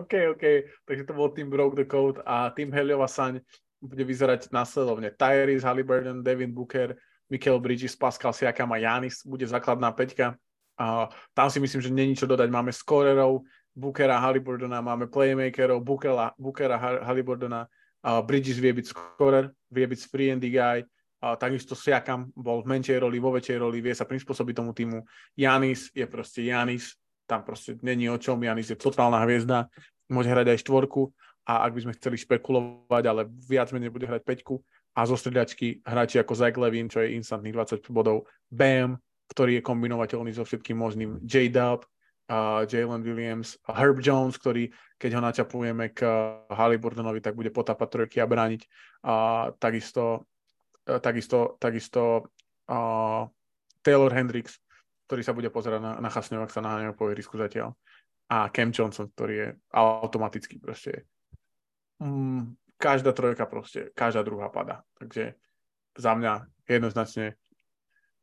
[0.07, 0.45] OK, OK.
[0.87, 3.43] Takže to bol tým Broke the Code a tým Heliova Saň
[3.83, 5.11] bude vyzerať následovne.
[5.11, 6.95] Tyrese, Halliburton, Devin Booker,
[7.27, 10.39] Michael Bridges, Pascal Siakam a Janis bude základná peťka.
[10.77, 12.49] A tam si myslím, že není čo dodať.
[12.53, 13.45] Máme scorerov,
[13.77, 17.69] Bookera, Halliburtona, máme playmakerov, Bookera, Bookera Halliburtona,
[18.07, 20.81] a Bridges vie byť scorer, vie byť free and guy,
[21.21, 25.01] a takisto Siakam bol v menšej roli, vo väčšej roli, vie sa prispôsobiť tomu týmu.
[25.35, 29.67] Janis je proste Janis, tam proste není o čom, Janis je totálna hviezda,
[30.13, 31.11] môže hrať aj štvorku
[31.49, 34.61] a ak by sme chceli špekulovať, ale viac menej bude hrať peťku
[34.93, 39.01] a zo stredačky hráči ako Zach Levin, čo je instantných 20 bodov, Bam,
[39.31, 45.21] ktorý je kombinovateľný so všetkým možným, J-Dub, uh, Jalen Williams, Herb Jones, ktorý, keď ho
[45.23, 46.07] načapujeme k
[46.51, 48.63] Halliburtonovi, tak bude potapať trojky a brániť.
[49.03, 50.27] Uh, takisto,
[50.87, 52.31] uh, takisto, takisto
[52.71, 53.27] uh,
[53.83, 54.59] Taylor Hendricks,
[55.07, 57.79] ktorý sa bude pozerať na, na Chasňov, ak sa naháňajú po ihrisku zatiaľ.
[58.27, 61.07] A Cam Johnson, ktorý je automaticky proste
[62.03, 64.85] mm, každá trojka proste, každá druhá pada.
[64.99, 65.39] Takže
[65.97, 67.39] za mňa jednoznačne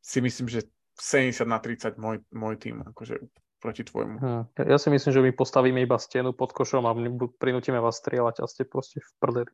[0.04, 0.68] si myslím, že
[0.98, 3.18] 70 na 30 môj, môj tým, akože
[3.64, 4.18] proti tvojmu.
[4.20, 4.44] Hm.
[4.68, 6.92] Ja si myslím, že my postavíme iba stenu pod košom a
[7.40, 9.52] prinútime vás strieľať a ste proste v prdeli.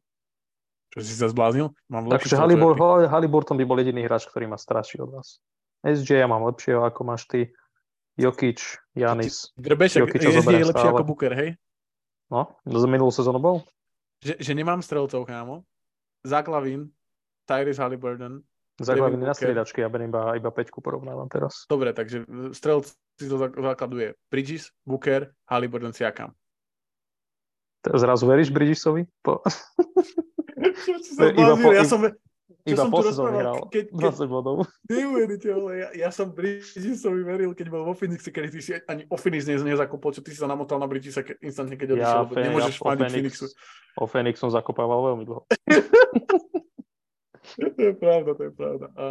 [0.89, 1.69] Čo si sa zbláznil?
[1.93, 2.73] Mám Takže Halibur,
[3.05, 5.37] Haliburton by bol jediný hráč, ktorý má starší od vás.
[5.85, 7.53] SJ ja mám lepšieho, ako máš ty.
[8.17, 8.59] Jokic,
[8.97, 9.53] Janis.
[9.55, 10.97] Grebešek, SJ je lepší stále.
[10.97, 11.49] ako Booker, hej?
[12.27, 13.63] No, za minulú sezónu bol.
[14.19, 15.63] Že, že nemám strelcov, kámo.
[16.25, 16.91] Zaklavin,
[17.47, 18.43] Tyrese Halliburton,
[18.79, 21.67] Základný na striedačky, ja iba, iba peťku porovnávam teraz.
[21.67, 22.23] Dobre, takže
[22.55, 26.31] strelci to základuje Bridges, Booker, Halliburton, Siakam.
[27.83, 29.07] Zrazu veríš Bridgesovi?
[29.23, 29.39] Po...
[31.39, 32.03] iba po, ja som,
[32.67, 34.55] iba po sezóne hral keď, keď, 20 bodov.
[34.91, 39.15] Neuveriteľné, ja, ja som Bridgesovi veril, keď bol vo Phoenixe, keď ty si ani o
[39.15, 42.23] Phoenix ne, nezakopol, čo ty si sa namotal na Bridgesa ke, instantne, keď odišiel.
[42.27, 43.45] Ja, nemôžeš ja, faniť Phoenixu.
[43.95, 45.43] O Phoenix som zakopával veľmi dlho.
[47.57, 48.87] to je pravda, to je pravda.
[48.93, 49.05] A...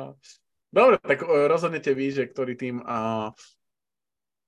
[0.68, 2.84] Dobre, tak uh, rozhodnete vy, že ktorý tým...
[2.84, 3.32] Uh...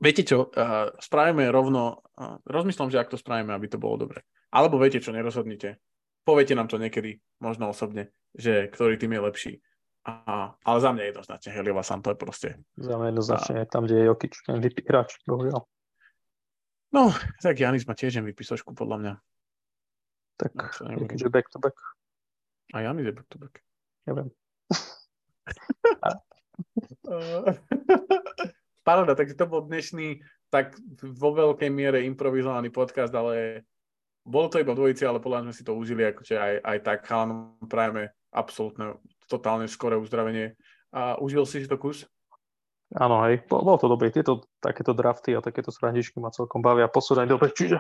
[0.01, 4.25] Viete čo, uh, spravíme rovno, uh, rozmyslom, že ak to spravíme, aby to bolo dobre.
[4.49, 5.77] Alebo viete čo, nerozhodnite.
[6.25, 9.53] Poviete nám to niekedy, možno osobne, že ktorý tým je lepší.
[10.09, 12.49] A, ale za mňa jednoznačne Heliova Sam, to je proste...
[12.81, 13.69] Za mňa jednoznačne a...
[13.69, 15.69] tam, kde je Jokic, MVP hráč, bohužiaľ.
[16.91, 19.15] No, tak Janis má tiež MVP sošku, podľa mňa.
[20.41, 21.77] Tak no, back to back.
[22.73, 23.55] A Janis je back to back.
[24.11, 24.35] Neviem.
[28.87, 30.19] Paráda, takže to bol dnešný
[30.51, 33.63] tak vo veľkej miere improvizovaný podcast, ale
[34.27, 37.55] bolo to iba dvojici, ale podľa sme si to užili, akože aj, aj tak chalanom
[37.71, 38.99] prajeme absolútne,
[39.31, 40.59] totálne skoré uzdravenie.
[40.91, 42.03] A užil si si to kus?
[42.99, 44.11] Áno, hej, bol, bol to dobrý.
[44.11, 46.91] Tieto takéto drafty a takéto srandičky ma celkom bavia.
[46.91, 47.79] Posúdaj dobre, čiže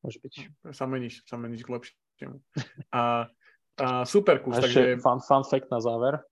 [0.00, 0.64] môže byť.
[0.72, 2.40] Sa meníš, sa meníš k lepšiemu.
[2.88, 3.28] A
[3.80, 4.58] a super kus.
[4.58, 5.02] takže...
[5.02, 6.22] fun, fun fact na záver.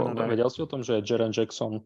[0.00, 1.84] No, vedel si o tom, že Jaren Jackson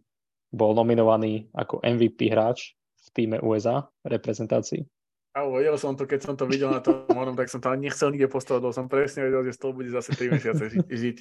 [0.55, 4.87] bol nominovaný ako MVP hráč v týme USA reprezentácii?
[5.35, 7.91] A vedel som to, keď som to videl na tom onom, tak som to ani
[7.91, 10.87] nechcel nikde postavať, lebo som presne vedel, že z toho bude zase 3 mesiace ži-
[10.87, 11.17] žiť.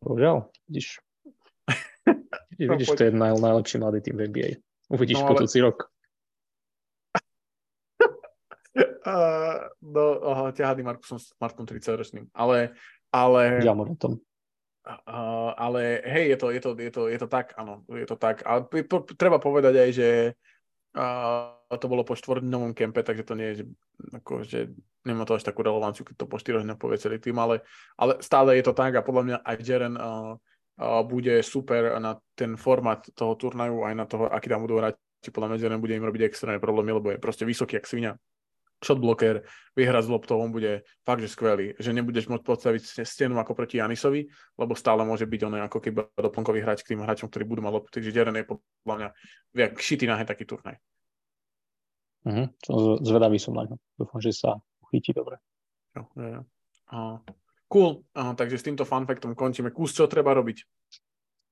[0.00, 1.04] Bohužiaľ, vidíš.
[2.56, 4.50] vidíš, no, vidíš to je naj, najlepší mladý tým v NBA.
[4.88, 5.68] Uvidíš no, budúci ale...
[5.68, 5.92] rok.
[9.06, 10.18] Uh, no,
[10.50, 12.26] uh, Markusom, Markom 30-ročným.
[12.34, 12.74] Ale,
[13.14, 13.62] ale...
[13.62, 13.70] Ja.
[14.86, 18.18] Uh, ale hej, je to, je, to, je, to, je to tak, áno, je to
[18.18, 18.42] tak.
[18.42, 20.08] Ale po, treba povedať aj, že
[20.98, 23.64] uh, to bolo po štvordňovom kempe, takže to nie je, že,
[24.14, 24.70] ako, že
[25.02, 27.66] nemá to až takú relevanciu, keď to po štyroch dňoch povie celý tým, ale,
[27.98, 32.18] ale stále je to tak a podľa mňa aj Jaren uh, uh, bude super na
[32.38, 34.98] ten formát toho turnaju, aj na toho, aký tam budú hrať.
[35.26, 38.14] Podľa mňa Jaren bude im robiť extrémne problémy, lebo je proste vysoký jak svinia
[38.80, 39.44] shot blocker,
[39.76, 41.76] vyhrať s loptou, on bude fakt, že skvelý.
[41.76, 46.12] Že nebudeš môcť podstaviť stenu ako proti Janisovi, lebo stále môže byť on ako keby
[46.16, 47.90] doplnkový hráč k tým hráčom, ktorí budú mať loptu.
[48.00, 49.08] Takže Jaren je podľa mňa
[49.52, 50.76] viac šitý na taký turnaj.
[52.26, 52.46] Uh-huh.
[53.06, 53.76] Zvedavý som na ňo.
[53.94, 55.38] Dúfam, že sa uchytí dobre.
[55.94, 56.42] Jo, jo, jo.
[56.90, 57.16] Uh,
[57.70, 58.02] cool.
[58.18, 59.70] Uh, takže s týmto fanfaktom končíme.
[59.70, 60.58] Kus, čo treba robiť?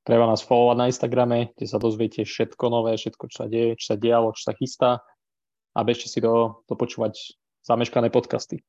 [0.04, 3.94] Treba nás followovať na Instagrame, kde sa dozviete všetko nové, všetko, čo sa deje, čo
[3.94, 4.90] sa dialo, čo sa chystá
[5.74, 7.34] a bežte si do, do počúvať
[7.66, 8.62] zameškané podcasty.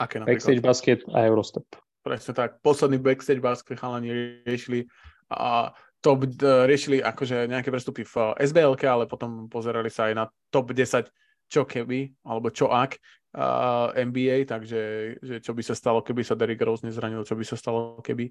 [0.00, 0.40] Aké napríklad?
[0.40, 1.66] Backstage Basket a Eurostep.
[2.00, 2.64] Presne tak.
[2.64, 4.88] Posledný Backstage Basket chalani riešili
[5.28, 10.72] a top, riešili akože nejaké prestupy v SBL, ale potom pozerali sa aj na top
[10.72, 11.10] 10
[11.48, 13.00] čo keby, alebo čo ak
[13.32, 14.80] uh, NBA, takže
[15.16, 18.28] že čo by sa stalo, keby sa Derrick Rose nezranil, čo by sa stalo, keby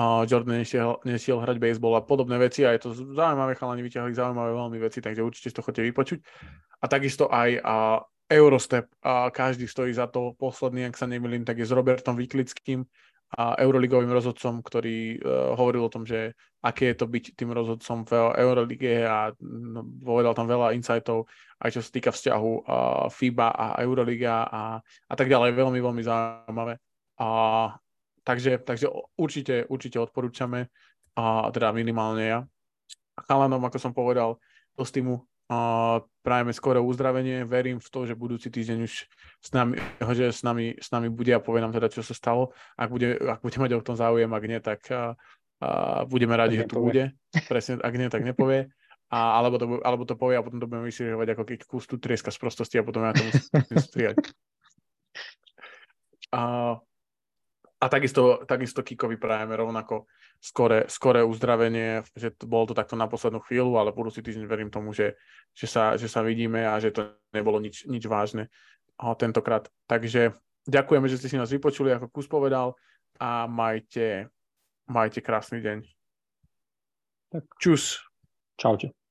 [0.00, 4.16] uh, Jordan nešiel, nešiel hrať baseball a podobné veci a je to zaujímavé, chalani vyťahli
[4.16, 6.18] zaujímavé veľmi veci, takže určite si to chodite vypočuť.
[6.84, 11.56] A takisto aj uh, Eurostep, a každý stojí za to, posledný, ak sa nemýlim, tak
[11.56, 12.84] je s Robertom Viklickým,
[13.34, 18.06] a euroligovým rozhodcom, ktorý uh, hovoril o tom, že aké je to byť tým rozhodcom
[18.06, 21.26] v Eurolige a no, povedal tam veľa insightov,
[21.58, 25.50] aj čo sa týka vzťahu uh, FIBA a Euroliga a, a tak ďalej.
[25.50, 26.78] Veľmi, veľmi zaujímavé.
[27.18, 27.26] A,
[28.22, 28.86] takže, takže
[29.18, 30.70] určite, určite odporúčame,
[31.18, 32.40] a teda minimálne ja.
[33.26, 34.38] Chalanom, ako som povedal,
[34.74, 37.44] do týmu a prajeme skoro uzdravenie.
[37.44, 38.92] Verím v to, že budúci týždeň už
[39.44, 39.76] s nami,
[40.16, 42.56] že s nami, s nami bude a povie nám teda, čo sa stalo.
[42.80, 45.12] Ak bude, ak bude mať o tom záujem, ak nie, tak a,
[45.60, 45.68] a
[46.08, 47.12] budeme radi, že tu bude.
[47.44, 48.72] Presne, ak nie, tak nepovie.
[49.12, 52.00] A, alebo, to, alebo to povie a potom to budeme vysiežovať ako keď kus tu
[52.00, 54.16] trieska z prostosti a potom ja to musím striať.
[56.32, 56.40] A,
[57.84, 60.08] a takisto, takisto Kikovi prajeme rovnako
[60.40, 64.72] skore, skore uzdravenie, že to, bolo to takto na poslednú chvíľu, ale budúci týždeň verím
[64.72, 65.20] tomu, že,
[65.52, 68.48] že, sa, že sa vidíme a že to nebolo nič, nič vážne
[69.20, 69.68] tentokrát.
[69.84, 70.32] Takže
[70.64, 72.72] ďakujeme, že ste si nás vypočuli, ako Kus povedal
[73.20, 74.32] a majte,
[74.88, 75.84] majte krásny deň.
[77.36, 77.44] Tak.
[77.60, 78.00] Čus.
[78.56, 79.03] Čaute.